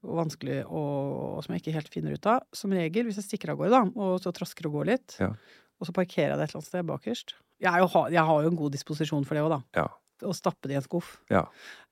[0.05, 2.41] og vanskelig, og, som jeg ikke helt finner ut av.
[2.53, 5.31] Som regel, hvis jeg stikker av gårde, da, og så trasker og går litt, Ja.
[5.79, 8.41] Og så parkerer jeg det et eller annet sted bakerst Jeg, er jo, jeg har
[8.43, 9.61] jo en god disposisjon for det òg, da.
[9.81, 9.87] Ja.
[10.27, 11.17] Å stappe det i en skuff.
[11.31, 11.45] Ja.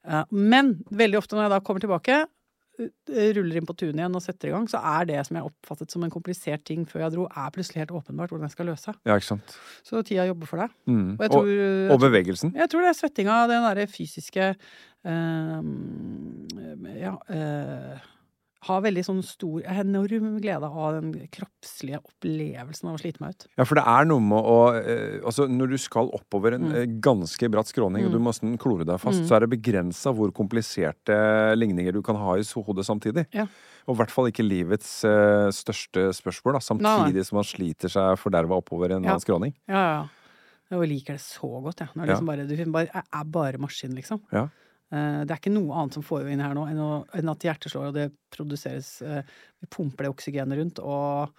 [0.08, 2.17] Eh, Men veldig ofte når jeg da kommer tilbake,
[2.80, 5.46] eh, ruller inn på tunet igjen og setter i gang, så er det som jeg
[5.46, 8.65] oppfattet som en komplisert ting før jeg dro, er plutselig helt åpenbart hvordan jeg skal
[8.72, 8.96] løse.
[9.06, 9.58] ja, ikke sant.
[9.84, 10.72] Så tida jobber for deg.
[10.88, 11.12] Mm.
[11.19, 12.54] Og Og, tror, jeg og bevegelsen.
[12.56, 14.56] jeg tror det er svettinga, den derre fysiske
[15.06, 15.63] øh,
[17.00, 17.15] Ja.
[17.30, 18.00] eh,
[18.63, 23.45] har veldig sånn stor Enorm glede av den kroppslige opplevelsen av å slite meg ut.
[23.58, 26.76] Ja, for det er noe med å eh, Altså, når du skal oppover en Mm.
[26.76, 29.28] eh, ganske bratt skråning, og du må nesten klore deg fast, Mm.
[29.28, 33.26] så er det begrensa hvor kompliserte ligninger du kan ha i hodet samtidig.
[33.34, 33.47] Ja.
[33.88, 37.89] Og i hvert fall ikke livets uh, største spørsmål, da, samtidig Nei, som man sliter
[37.91, 39.17] seg forderva oppover en Ja.
[39.17, 39.54] skråning.
[39.67, 40.08] Ja, ja.
[40.71, 41.89] Jeg liker det så godt, jeg.
[41.95, 42.13] Når Ja.
[42.13, 44.21] liksom bare, du bare, er bare maskin, liksom.
[44.32, 44.47] Ja.
[44.93, 47.89] Eh, Det er ikke noe annet som får inn her nå enn, at hjertet slår,
[47.89, 49.23] og det produseres eh,
[49.63, 51.32] Vi pumper det oksygenet rundt, og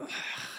[0.00, 0.06] øh,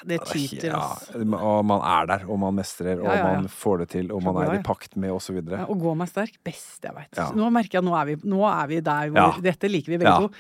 [0.10, 1.22] det tyter, Ja, altså.
[1.22, 3.36] og man er der, og man mestrer, og Ja, ja, ja.
[3.42, 5.60] man får det til, og man er i pakt med, videre.
[5.62, 7.14] Ja, Å gå meg sterk, best jeg veit.
[7.18, 7.30] Ja.
[7.38, 9.42] Nå merker jeg at nå er vi, nå er vi der hvor Ja.
[9.42, 10.20] Dette liker vi begge Ja.
[10.28, 10.32] to.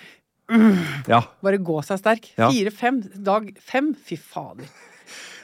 [1.07, 1.21] Ja.
[1.41, 2.25] Bare gå seg sterk.
[2.35, 2.97] Fire-fem.
[3.23, 3.93] Dag fem.
[3.95, 4.65] Fy fader.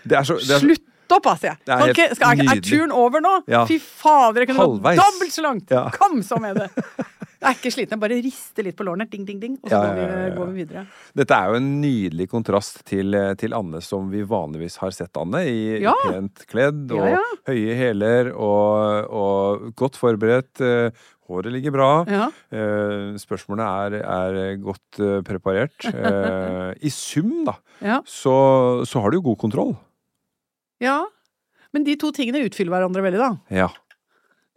[0.07, 1.47] Det er så, det er, Slutt altså!
[1.47, 1.57] jeg.
[1.65, 3.43] Det er helt ikke- skal, er, er turen over nå?
[3.47, 3.65] Ja.
[3.65, 5.69] Fy fader, jeg kunne gått dobbelt så langt!
[5.71, 5.89] Ja.
[5.89, 6.69] Kom så med det!
[7.37, 7.93] Jeg er ikke sliten.
[7.93, 9.05] Jeg bare rister litt på lårene.
[9.11, 9.57] Ding, ding, ding.
[9.61, 10.35] Og så Ja, går, vi, ja, ja, ja.
[10.35, 10.81] går vi videre.
[11.15, 15.43] Dette er jo en nydelig kontrast til, til Anne som vi vanligvis har sett Anne,
[15.45, 15.93] i Ja.
[16.03, 17.21] pent kledd og Ja, ja.
[17.47, 20.59] høye hæler og, og godt forberedt.
[20.65, 20.89] eh,
[21.29, 21.89] Håret ligger bra.
[22.09, 22.25] Ja.
[22.49, 25.75] Eh, spørsmålene er, er godt eh, preparert.
[26.87, 28.01] I sum, da, Ja.
[28.07, 29.75] så, så har du jo god kontroll.
[30.83, 31.01] Ja.
[31.75, 33.59] Men de to tingene utfyller hverandre veldig, da.
[33.63, 33.67] Ja.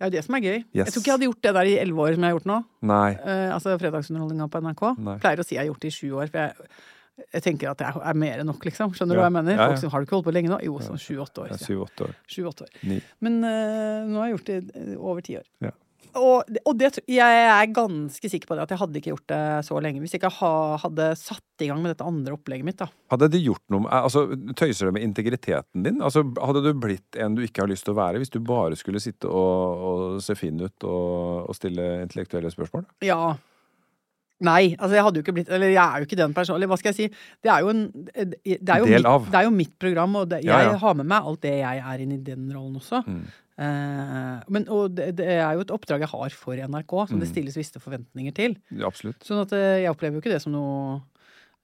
[0.01, 0.55] Det er jo det som er gøy.
[0.73, 0.87] Yes.
[0.87, 2.47] Jeg tror ikke jeg hadde gjort det der i elleve år som jeg har gjort
[2.49, 2.55] nå.
[2.89, 3.09] Nei.
[3.21, 4.85] Uh, altså fredagsunderholdninga på NRK.
[5.05, 5.17] Nei.
[5.21, 6.79] Pleier å si jeg har gjort det i sju år, for jeg,
[7.27, 8.95] jeg tenker at det er mer enn nok, liksom.
[8.97, 9.59] Skjønner du hva jeg mener?
[9.59, 9.75] Ja, ja.
[9.75, 10.61] Folk som har du ikke holdt på lenge nå?
[10.65, 11.53] Jo, sånn sju-åtte år.
[11.53, 11.75] Er sier jeg.
[11.75, 12.17] syv-åtte år.
[12.33, 12.81] Sju-åtte år.
[12.89, 12.97] Ni.
[13.27, 15.47] Men uh, nå har jeg gjort det i over ti år.
[15.69, 15.75] Ja.
[16.19, 19.41] Og, og det, jeg er ganske sikker på det, at jeg hadde ikke gjort det
[19.69, 22.79] så lenge hvis jeg ikke ha, hadde satt i gang med dette andre opplegget mitt.
[22.81, 22.89] da.
[23.13, 24.25] Hadde det gjort noe med altså,
[24.59, 26.01] Tøyser det med integriteten din?
[26.03, 28.79] Altså, hadde du blitt en du ikke har lyst til å være, hvis du bare
[28.81, 32.89] skulle sitte og, og se fin ut og, og stille intellektuelle spørsmål?
[33.07, 33.37] Ja.
[34.41, 36.57] Nei, altså jeg hadde jo ikke blitt Eller jeg er jo ikke den personen.
[36.57, 37.09] Eller hva skal jeg si?
[37.45, 39.27] Det er jo en det er jo, Del mitt, av.
[39.29, 40.79] det er jo mitt program, og det, jeg Ja, ja.
[40.81, 43.03] har med meg alt det jeg er inne i den rollen også.
[43.05, 43.21] Mm.
[43.61, 47.29] Eh, men, og det, det er jo et oppdrag jeg har for NRK, som det
[47.29, 47.33] Mm.
[47.35, 48.55] stilles visse forventninger til.
[48.73, 49.21] Ja, absolutt.
[49.27, 51.03] Sånn at eh, jeg opplever jo ikke det som noe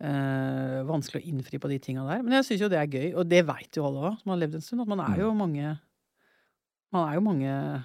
[0.04, 2.20] eh, vanskelig å innfri på de tinga der.
[2.22, 4.42] Men jeg syns jo det er gøy, og det veit jo alle òg, som har
[4.42, 5.38] levd en stund, at man er jo Mm.
[5.40, 5.78] mange
[6.92, 7.85] Man er jo mange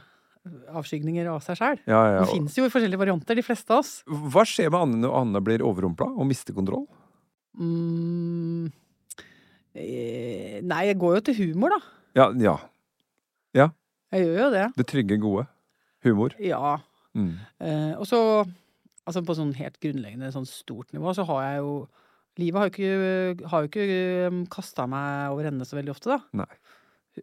[0.75, 1.79] avskygninger av seg sjæl.
[1.87, 2.19] Ja, ja.
[2.21, 4.03] Man finnes jo i forskjellige varianter, de fleste av oss.
[4.07, 6.85] Hva skjer med Anne når Anne blir overrumpla og mister kontroll?
[7.57, 8.71] Mm,
[9.75, 11.81] eh, nei, jeg går jo til humor, da.
[12.19, 12.57] Ja,
[13.53, 13.69] ja.
[14.11, 14.65] Jeg gjør jo det.
[14.77, 15.45] Det trygge, gode.
[16.03, 16.35] Humor.
[16.41, 16.77] Ja.
[17.15, 17.33] Mm.
[17.59, 18.19] Eh, og så
[19.07, 21.71] Altså på sånn helt grunnleggende, sånn stort nivå, så har jeg jo
[22.39, 26.19] Livet har jo ikke, har jo ikke kasta meg over ende så veldig ofte, da.
[26.43, 26.45] Nei.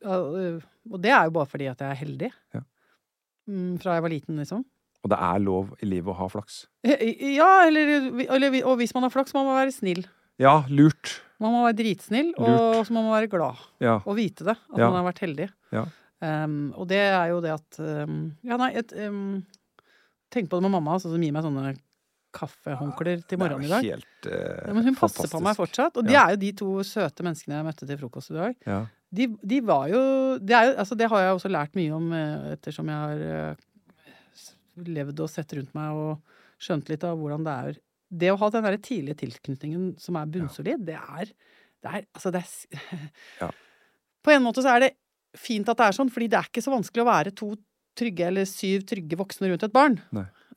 [0.05, 0.59] Øh,
[0.92, 2.29] Og det er jo bare fordi at jeg er heldig.
[2.55, 2.61] Ja.
[3.48, 4.64] Mm, fra jeg var liten, liksom.
[5.07, 6.66] Og det er lov i livet å ha flaks.
[6.85, 10.05] Eh, Ja, eller, eller Og hvis man har flaks, må man være snill.
[10.38, 11.22] Ja, lurt.
[11.40, 13.57] Man må være dritsnill, og så må man være glad.
[13.81, 13.96] Ja.
[14.05, 14.57] Og vite det.
[14.59, 14.90] At Ja.
[14.90, 15.48] man har vært heldig.
[15.72, 15.87] Ja.
[16.20, 19.44] Um, og det er jo det at um, Ja, nei, et, um,
[20.35, 21.76] Tenk på det med mamma, altså, som gir meg sånne
[22.35, 23.85] kaffehåndklær til morgenen i dag.
[23.87, 25.96] Det helt uh, Ja, men hun passer på meg fortsatt.
[25.96, 26.26] Og de Ja.
[26.26, 28.57] er jo de to søte menneskene jeg møtte til frokost i dag.
[28.66, 28.81] Ja.
[29.14, 30.00] De, de var jo
[30.37, 33.54] det, er jo altså det har jeg også lært mye om eh, ettersom jeg har
[33.54, 33.68] uh,
[34.85, 37.78] levd og sett rundt meg og skjønt litt av hvordan det er
[38.11, 41.33] Det å ha den derre tidlige tilknytningen som er bunnsolid, det er
[41.78, 43.09] det er, altså det er
[43.40, 43.50] Ja.
[44.24, 44.92] På en måte så er det
[45.37, 47.53] fint at det er sånn, fordi det er ikke så vanskelig å være to
[47.99, 49.97] trygge eller syv trygge voksne rundt et barn.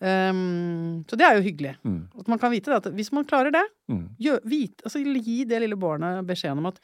[0.01, 1.75] Ehm, så det er jo hyggelig.
[1.85, 2.01] Mm.
[2.19, 4.09] At man kan vite det, at hvis man klarer det, Mm.
[4.19, 6.79] gjør, vit, altså, gi det lille barnet beskjeden om at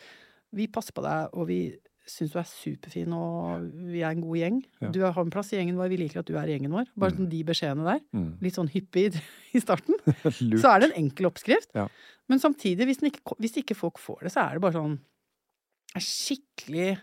[0.53, 1.75] vi passer på deg, og vi
[2.07, 4.61] syns du er superfin, og vi er en god gjeng.
[4.81, 4.89] Ja.
[4.89, 6.85] Du har en plass i gjengen vår, vi liker at du er i gjengen vår.
[6.97, 7.99] Bare sånn de beskjedene der.
[8.15, 8.29] Mm.
[8.41, 9.13] Litt sånn hyppig
[9.53, 9.95] i, starten.
[10.61, 11.69] Så er det en enkel oppskrift.
[11.75, 11.87] Ja.
[12.29, 14.99] Men samtidig, hvis, ikke, hvis ikke folk får det, så er det bare sånn
[15.95, 16.97] er skikkelig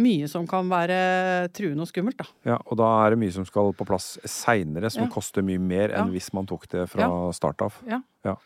[0.00, 2.26] mye som kan være truende og skummelt, da.
[2.46, 5.10] Ja, og da er det mye som skal på plass seinere, som Ja.
[5.10, 6.12] koster mye mer enn Ja.
[6.14, 7.74] hvis man tok det fra start av.
[7.88, 8.36] Ja.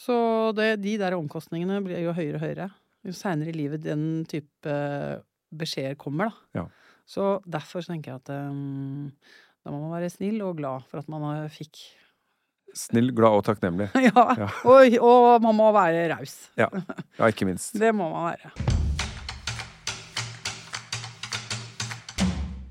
[0.00, 2.70] Så det, de der omkostningene blir jo høyere og høyere.
[3.04, 5.22] Jo seinere i livet den type
[5.54, 6.60] beskjeder kommer, da.
[6.60, 6.66] Ja.
[7.06, 9.10] Så derfor så tenker jeg at um,
[9.64, 11.76] da må man være snill og glad for at man fikk
[12.72, 13.90] Snill, glad og takknemlig.
[14.14, 14.26] Ja.
[14.38, 14.48] Ja.
[14.64, 16.50] Og, og man må være raus.
[16.56, 16.68] Ja,
[17.18, 17.74] ja ikke minst.
[17.82, 18.78] Det må man være.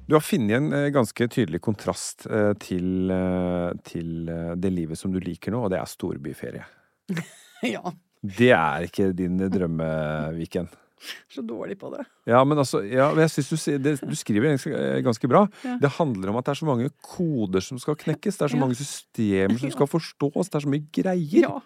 [0.10, 5.14] Du har funnet en eh, ganske tydelig kontrast eh, til, eh, til det livet som
[5.14, 6.66] du liker nå, og det er storbyferie.
[7.60, 7.92] Ja.
[8.24, 10.72] Det er ikke din drømmeweekend.
[11.34, 12.06] Så dårlig på det.
[12.28, 14.56] Ja, men altså, ja, jeg synes du, det, du skriver
[15.04, 15.42] ganske, bra.
[15.68, 15.76] Ja.
[15.84, 18.40] Det handler om at det er så mange koder som skal knekkes.
[18.40, 20.50] Det er så mange systemer som skal forstås.
[20.50, 21.44] Det er så mye greier.
[21.44, 21.60] Ja.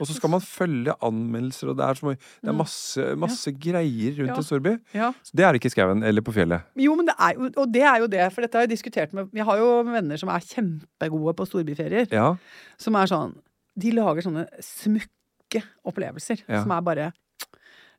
[0.00, 3.52] Og så skal man følge anmeldelser, og det er, så mye, det er masse, masse
[3.58, 4.34] greier rundt Mm.
[4.34, 4.36] Ja.
[4.36, 4.72] en storby.
[4.94, 5.12] ja.
[5.34, 6.62] Det er det ikke i skauen eller på fjellet.
[6.76, 9.28] Jo, men det er og det er jo det, for dette har jeg diskutert med
[9.34, 12.08] Jeg har jo venner som er kjempegode på storbyferier.
[12.12, 12.36] Ja,
[12.78, 13.36] Som er sånn
[13.78, 16.42] De lager sånne smukke opplevelser.
[16.48, 16.62] Ja.
[16.62, 17.12] Som er bare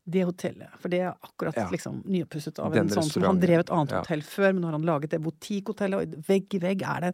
[0.10, 0.70] det hotellet.
[0.82, 1.68] For det er akkurat Ja.
[1.70, 4.00] liksom nyoppusset av Den en sånn som Han drev et annet Ja.
[4.02, 7.08] hotell før, men nå har han laget det boutique-hotellet, og vegg i vegg er det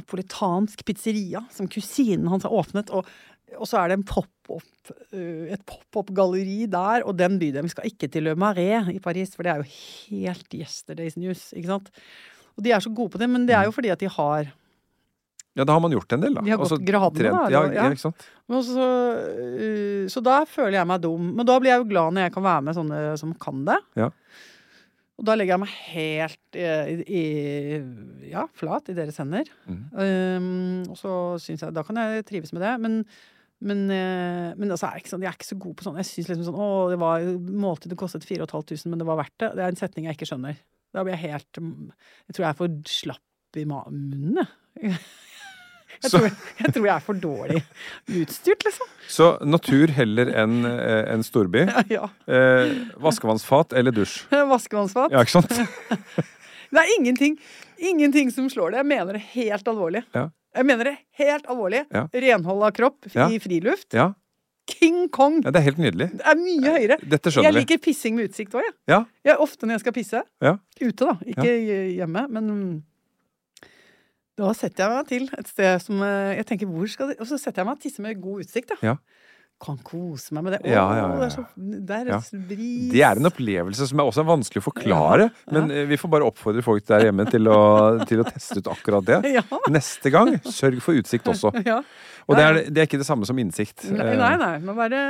[0.00, 2.88] napolitansk pizzeria som kusinen hans har åpnet.
[2.90, 3.04] Og,
[3.58, 7.90] og så er det en pop-up, øh, et pop-up-galleri der, og den bydelen Vi skal
[7.90, 9.68] ikke til Le Marais i Paris, for det er jo
[10.10, 11.90] helt yesterday's news, ikke sant?
[12.56, 14.50] Og de er så gode på det, men det er jo fordi at de har
[15.58, 16.42] ja da har man gjort en del, da.
[16.46, 17.88] De har gått gradene, da, Ja, ja.
[17.90, 18.28] ikke sant?
[18.50, 18.84] Så,
[19.34, 21.32] øh, så da føler jeg meg dum.
[21.36, 23.78] Men da blir jeg jo glad når jeg kan være med sånne som kan det.
[23.98, 24.08] Ja.
[25.20, 29.50] Og da legger jeg meg helt i, i ja, flat i deres hender.
[29.66, 29.82] Mm.
[29.92, 30.46] Um,
[30.94, 32.72] og så syns jeg Da kan jeg trives med det.
[32.80, 33.02] Men,
[33.60, 35.98] men, eh, men altså er ikke sånn, jeg er ikke så god på sånn.
[36.00, 37.24] Jeg syns liksom sånn Å, det var
[37.64, 39.50] måltidet kostet 4500, men det var verdt det.
[39.58, 40.60] Det er en setning jeg ikke skjønner.
[40.96, 44.40] Da blir jeg helt Jeg tror jeg er for slapp i munnen,
[44.80, 44.96] jeg.
[46.00, 46.26] Jeg tror,
[46.62, 47.58] jeg tror jeg er for dårlig
[48.22, 48.92] utstyrt, liksom.
[49.10, 51.66] Så natur heller enn eh, en storby.
[51.92, 52.06] Ja.
[52.30, 52.70] Eh,
[53.02, 54.22] vaskevannsfat eller dusj.
[54.54, 55.12] Vaskevannsfat.
[55.12, 55.52] Ja, ikke sant?
[56.70, 57.36] Det er ingenting,
[57.76, 58.80] ingenting som slår det.
[58.80, 60.04] Jeg mener det helt alvorlig.
[60.16, 60.28] Ja.
[60.56, 61.84] Jeg mener det helt alvorlig.
[61.94, 62.06] Ja.
[62.12, 63.28] Renhold av kropp Ja.
[63.30, 63.92] i friluft.
[63.94, 64.08] Ja.
[64.70, 65.40] King Kong!
[65.44, 66.06] ja, det er helt nydelig.
[66.18, 66.96] Det er mye høyere.
[67.02, 67.60] Dette Jeg skjønner vi.
[67.64, 68.74] liker pissing med utsikt òg, jeg.
[68.92, 69.36] Ja, jeg.
[69.42, 70.22] Ofte når jeg skal pisse.
[70.42, 70.52] ja.
[70.80, 71.14] Ute, da.
[71.26, 71.54] Ikke
[71.96, 72.82] hjemme, men mm,
[74.40, 77.26] da setter jeg meg til et sted som eh, Jeg tenker, hvor skal det Og
[77.28, 78.94] så setter jeg meg og tisser med god utsikt, da.
[79.60, 80.60] Kan kose meg med det.
[80.64, 81.44] Å, Ja, ja, ja, det er så
[81.86, 82.18] Det er Ja.
[82.48, 82.90] bris.
[82.94, 85.26] Det er en opplevelse som er også vanskelig å forklare.
[85.52, 87.58] Men eh, vi får bare oppfordre folk der hjemme til å,
[88.08, 89.20] til å teste ut akkurat det.
[89.68, 91.52] Neste gang, sørg for utsikt også.
[91.70, 91.82] Ja.
[92.30, 93.84] Og det er, det er ikke det samme som innsikt.
[93.90, 94.58] Nei, Eh, nei, nei.
[94.64, 95.00] Man være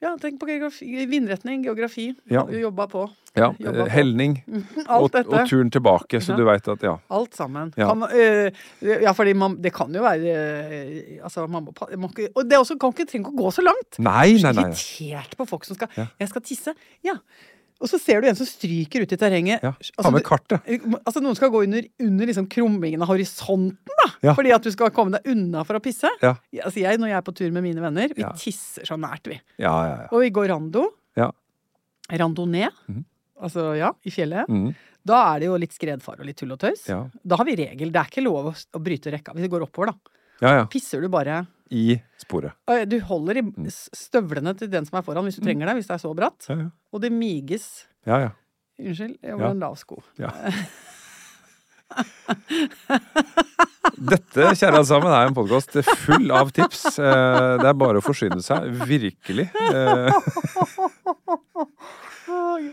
[0.00, 2.06] Ja, tenk på geografi, vindretning, geografi.
[2.32, 2.46] Ja.
[2.48, 3.02] Jobba på.
[3.36, 3.90] Ja, Jobba eh, på.
[3.92, 4.38] helning
[4.88, 6.94] Alt og, og turen tilbake, så du veit at ja.
[7.12, 7.74] Alt sammen.
[7.76, 7.90] Ja.
[7.92, 8.48] Kan, øh,
[9.04, 12.56] ja, fordi man, det kan jo være øh, Altså, man må, man må Og det
[12.56, 14.00] er også, kan ikke, trenge å gå så langt.
[14.00, 14.66] Nei, nei, nei.
[14.72, 16.08] Irritert på folk som skal Ja.
[16.18, 16.74] Jeg skal tisse.
[17.04, 17.18] Ja.
[17.80, 19.62] Og så ser du en som stryker ut i terrenget.
[19.64, 20.66] Ja, Altså, Ta med kartet.
[21.06, 24.08] Altså, noen skal gå under, under liksom krummingen av horisonten, da!
[24.28, 24.34] Ja.
[24.36, 26.10] Fordi at du skal komme deg unna for å pisse.
[26.20, 26.34] Ja.
[26.64, 28.32] Altså, jeg, når jeg er på tur med mine venner, vi Ja.
[28.36, 29.40] tisser så nært, vi.
[29.58, 30.08] Ja, ja, ja.
[30.12, 30.90] Og vi går rando.
[31.16, 31.30] Ja.
[32.12, 32.68] Randonee.
[32.88, 33.04] Mhm.
[33.40, 34.48] Altså, ja, i fjellet.
[34.52, 34.74] Mm,
[35.06, 36.82] Da er det jo litt skredfare og litt tull og tøys.
[36.90, 37.06] ja.
[37.24, 37.88] Da har vi regel.
[37.90, 39.94] Det er ikke lov å, å bryte rekka hvis det går oppover, da.
[40.44, 40.66] ja, ja.
[40.68, 42.52] Pisser du bare I sporet.
[42.90, 45.94] Du holder i støvlene til den som er foran, hvis du trenger det, hvis det
[45.94, 46.46] er så bratt.
[46.48, 46.68] Ja, ja.
[46.92, 47.86] Og det miges.
[48.06, 48.30] ja, ja.
[48.80, 49.36] Unnskyld, jeg Ja.
[49.36, 50.02] var en lav sko.
[50.18, 50.30] Ja.
[54.00, 56.84] Dette, kjære alle sammen, er en podkast full av tips.
[56.98, 58.70] Eh, Det er bare å forsyne seg.
[58.88, 59.48] Virkelig.
[59.52, 60.12] Eh,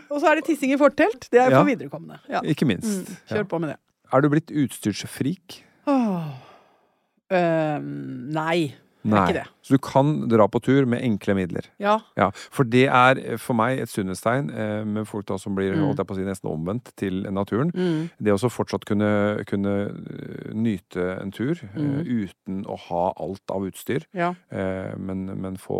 [0.08, 1.28] Og så er det tissing i fortelt.
[1.30, 1.58] Det er Ja.
[1.60, 2.20] for viderekommende.
[2.30, 2.40] Ja.
[2.42, 2.86] Ikke minst.
[3.08, 3.36] Mm, Ja.
[3.36, 3.78] kjør på med det.
[4.12, 5.62] Er du blitt utstyrsfrik?
[5.86, 6.30] Oh.
[7.30, 8.74] Øhm, nei,
[9.10, 9.52] det er ikke det.
[9.68, 11.66] Så du kan dra på tur med enkle midler.
[11.78, 11.98] Ja.
[12.16, 15.74] Ja, For det er eh, for meg et sunnhetstegn eh, med folk da som blir
[15.74, 15.84] Mm.
[15.86, 17.70] holdt jeg på å si, nesten omvendt til naturen.
[17.74, 18.10] Mm.
[18.20, 22.04] Det å fortsatt kunne, kunne eh, nyte en tur Mm.
[22.06, 24.34] uten å ha alt av utstyr, ja.
[24.96, 25.78] men, men få,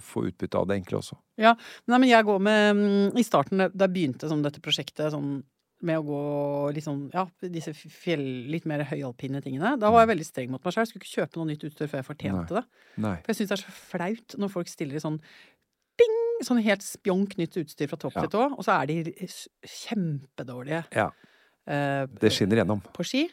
[0.00, 1.16] få utbytte av det enkle også.
[1.38, 1.54] Ja,
[1.86, 5.42] nei, men jeg går med mm, I starten, da jeg begynte sånn, dette prosjektet sånn,
[5.80, 10.26] med å gå sånn, ja, disse fjell, litt mer høyalpine tingene, da var jeg veldig
[10.26, 10.74] streng mot meg.
[10.74, 12.64] Jeg skulle ikke kjøpe noe nytt utstyr før jeg fortjente det.
[13.04, 13.16] Nei.
[13.22, 15.20] For jeg syns det er så flaut når folk stiller i sånn
[15.98, 16.16] ding,
[16.46, 18.20] Sånn helt spjonk nytt utstyr fra topp Ja.
[18.22, 19.00] til tå, og så er de
[19.66, 21.08] kjempedårlige Ja,
[21.68, 22.80] det skinner gjennom.
[22.96, 23.26] på ski.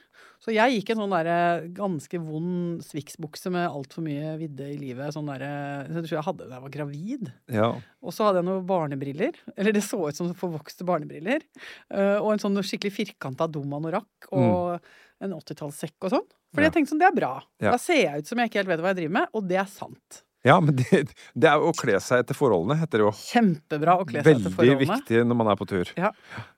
[0.46, 5.14] Så jeg gikk en sånn der, ganske vond Swix-bukse med altfor mye vidde i livet.
[5.16, 5.42] Sånn der,
[5.88, 7.32] Jeg tror jeg hadde da jeg var gravid.
[7.50, 7.70] Ja.
[8.04, 9.34] Og så hadde jeg noen barnebriller.
[9.58, 11.42] Eller det så ut som forvokste barnebriller.
[11.90, 14.30] eh, og en sånn skikkelig firkanta dum anorakk.
[14.36, 14.78] Og
[15.24, 16.28] en 80-tallssekk og sånn.
[16.54, 16.64] For Mm.
[16.64, 16.70] Ja.
[16.70, 17.34] jeg tenkte sånn, det er bra.
[17.60, 17.72] Ja.
[17.72, 19.58] Da ser jeg ut som jeg ikke helt vet hva jeg driver med, og det
[19.58, 20.22] er sant.
[20.46, 21.02] Ja, men det,
[21.34, 23.14] det er å kle seg etter forholdene, heter det jo.
[23.34, 24.80] Kjempebra å kle seg etter forholdene.
[24.80, 25.91] Veldig viktig når man er på tur.
[26.00, 26.12] Ja.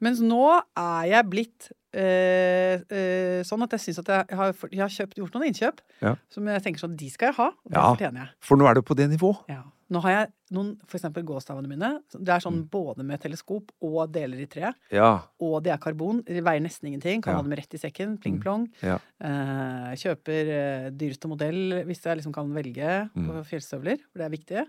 [0.04, 4.80] Mens nå er jeg blitt eh, eh, sånn at jeg syns at jeg har, jeg
[4.84, 6.16] har kjøpt, gjort noen innkjøp Ja.
[6.30, 7.96] som jeg tenker sånn De skal jeg ha, og det Ja.
[7.96, 8.30] fortjener jeg.
[8.42, 9.36] For nå er du på det nivå.
[9.50, 9.64] Ja.
[9.90, 12.02] Nå har jeg noen, for eksempel gåstavene mine.
[12.12, 12.70] Det er sånn Mm.
[12.70, 14.74] både med teleskop og deler i tre.
[14.92, 15.22] Ja.
[15.40, 16.22] Og det er karbon.
[16.26, 17.22] De veier nesten ingenting.
[17.24, 18.18] Kan ha dem rett i sekken.
[18.20, 18.68] Pling plong.
[18.84, 19.00] ja.
[19.22, 23.28] Eh, kjøper eh, dyreste modell hvis jeg liksom kan velge Mm.
[23.30, 24.68] på fjellstøvler, for det er viktig.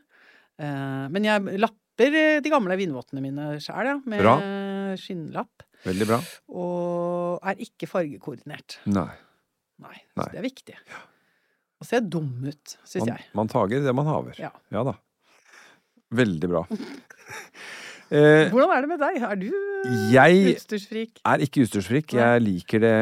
[0.60, 4.00] Eh, men jeg lapper eh, de gamle vindvottene mine sjæl, ja.
[4.06, 4.36] Med Bra.
[4.96, 5.64] Skinnlapp.
[5.84, 6.18] Veldig bra.
[6.48, 8.78] Og er ikke fargekoordinert.
[8.86, 9.10] Nei.
[9.84, 9.98] Nei.
[10.18, 10.28] Nei.
[10.32, 10.74] Det er viktig.
[10.88, 11.02] Ja.
[11.78, 13.28] Og ser dum ut, syns jeg.
[13.38, 14.34] man tager det man haver.
[14.40, 14.50] Ja.
[14.74, 14.96] ja da.
[16.18, 16.64] Veldig bra.
[18.08, 19.16] Eh, Hvordan er det med deg?
[19.20, 19.48] Er du
[20.14, 21.18] jeg utstyrsfrik?
[21.28, 22.14] er ikke utstyrsfrik.
[22.16, 22.92] Jeg liker det,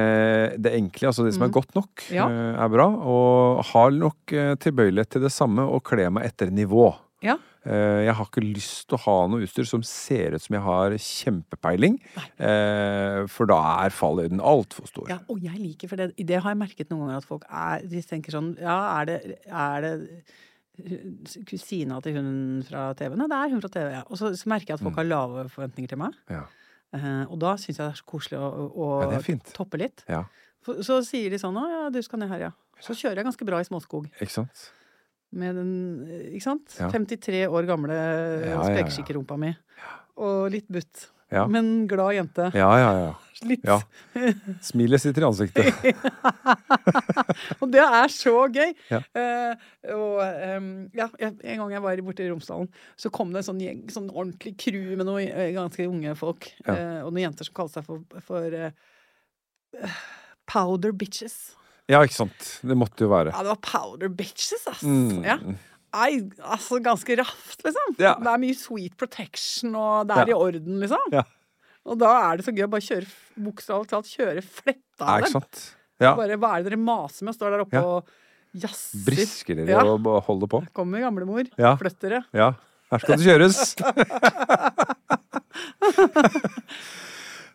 [0.65, 2.17] det enkle, altså det som er godt nok, Mm.
[2.17, 2.25] Ja.
[2.27, 2.87] eh, er bra.
[3.07, 6.89] Og har nok eh, tilbøyelighet til det samme og kle meg etter nivå.
[7.23, 7.37] Ja.
[7.67, 10.63] Eh, Jeg har ikke lyst til å ha noe utstyr som ser ut som jeg
[10.63, 11.97] har kjempepeiling,
[12.39, 15.09] eh, for da er falløyden altfor stor.
[15.11, 17.83] Ja, og jeg liker, for det, det har jeg merket noen ganger at folk er
[17.91, 19.19] De tenker sånn Ja, er det,
[19.51, 19.95] er det
[21.49, 22.31] kusina til hun
[22.69, 23.17] fra TV?
[23.17, 24.03] Nei, det er hun fra TV, ja.
[24.11, 26.17] Og så, så merker jeg at folk har lave forventninger til meg.
[26.31, 26.45] Ja.
[26.95, 29.21] Eh, og da syns jeg det er så koselig å, å Ja,
[29.57, 30.05] toppe litt.
[30.11, 30.25] Ja,
[30.67, 32.55] For, så sier de sånn 'Å ja, du skal ned her, ja'.
[32.83, 34.11] Så kjører jeg ganske bra i småskog.
[34.21, 34.71] ikke sant?
[35.37, 35.73] Med den,
[36.33, 36.79] ikke sant?
[36.81, 36.89] Ja.
[36.93, 39.53] 53 år gamle Ja, spekeskikkerumpa mi.
[40.17, 41.11] Og litt butt.
[41.29, 41.47] Ja.
[41.51, 42.51] Men glad jente.
[42.55, 43.15] Ja, ja, ja.
[43.43, 43.65] Litt.
[43.67, 43.81] ja.
[44.63, 45.75] Smilet sitter i ansiktet.
[47.61, 48.71] Og det er så gøy!
[48.89, 49.01] Ja.
[49.11, 50.23] Uh, og
[50.57, 53.83] um, ja, en gang jeg var borte i Romsdalen, så kom det en sånn gjeng,
[53.93, 56.49] sånn ordentlig crew med noen eh, ganske unge folk.
[56.63, 56.79] Ja.
[56.79, 60.01] Uh, og noen jenter som kalte seg for, for uh,
[60.49, 61.57] Powder Bitches.
[61.91, 62.47] Ja, ikke sant.
[62.67, 63.31] Det måtte jo være.
[63.31, 64.83] Ja, det var Powder Bitches, ass!
[64.83, 65.23] Mm.
[65.27, 65.37] Ja.
[65.97, 66.11] Nei,
[66.43, 67.95] altså ganske raft, liksom.
[68.03, 68.17] Ja.
[68.21, 71.05] Det er mye sweet protection, og det er i orden, liksom.
[71.15, 71.23] Ja.
[71.87, 73.07] Og da er det så gøy å bare kjøre,
[73.47, 75.45] bokstavelig talt, kjøre fletta av dem.
[76.03, 76.13] Ja.
[76.19, 77.35] Bare, hva er det dere maser med?
[77.39, 78.11] Står der oppe og
[78.59, 79.05] jazzer.
[79.07, 80.59] Brisker dere og holder på?
[80.77, 81.47] Kommer gamlemor.
[81.57, 81.77] Ja.
[81.81, 82.21] Flytt dere.
[82.37, 82.49] Ja.
[82.91, 83.57] Her skal det kjøres!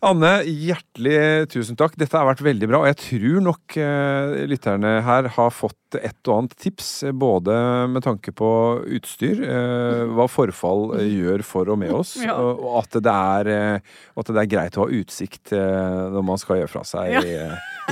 [0.01, 1.93] Anne, hjertelig tusen takk.
[2.01, 2.79] Dette har vært veldig bra.
[2.81, 7.53] Og jeg tror nok eh, lytterne her har fått et og annet tips, eh, både
[7.93, 8.49] med tanke på
[8.97, 12.33] utstyr, eh, hva forfall eh, gjør for og med oss, Ja.
[12.41, 16.25] og, og at, det er, eh, at det er greit å ha utsikt eh, når
[16.31, 17.21] man skal gjøre fra seg Ja.
[17.21, 17.37] i,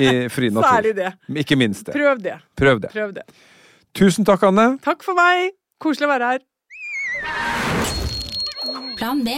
[0.09, 0.65] i fri natur.
[0.71, 1.13] Særlig det.
[1.45, 1.93] Ikke minst det.
[1.99, 2.39] Prøv det.
[2.57, 2.93] Prøv det.
[2.95, 3.27] Prøv det.
[4.01, 4.71] Tusen takk, Anne.
[4.81, 5.53] Takk for meg!
[5.77, 6.41] Koselig å være her.
[8.97, 9.37] Plan B.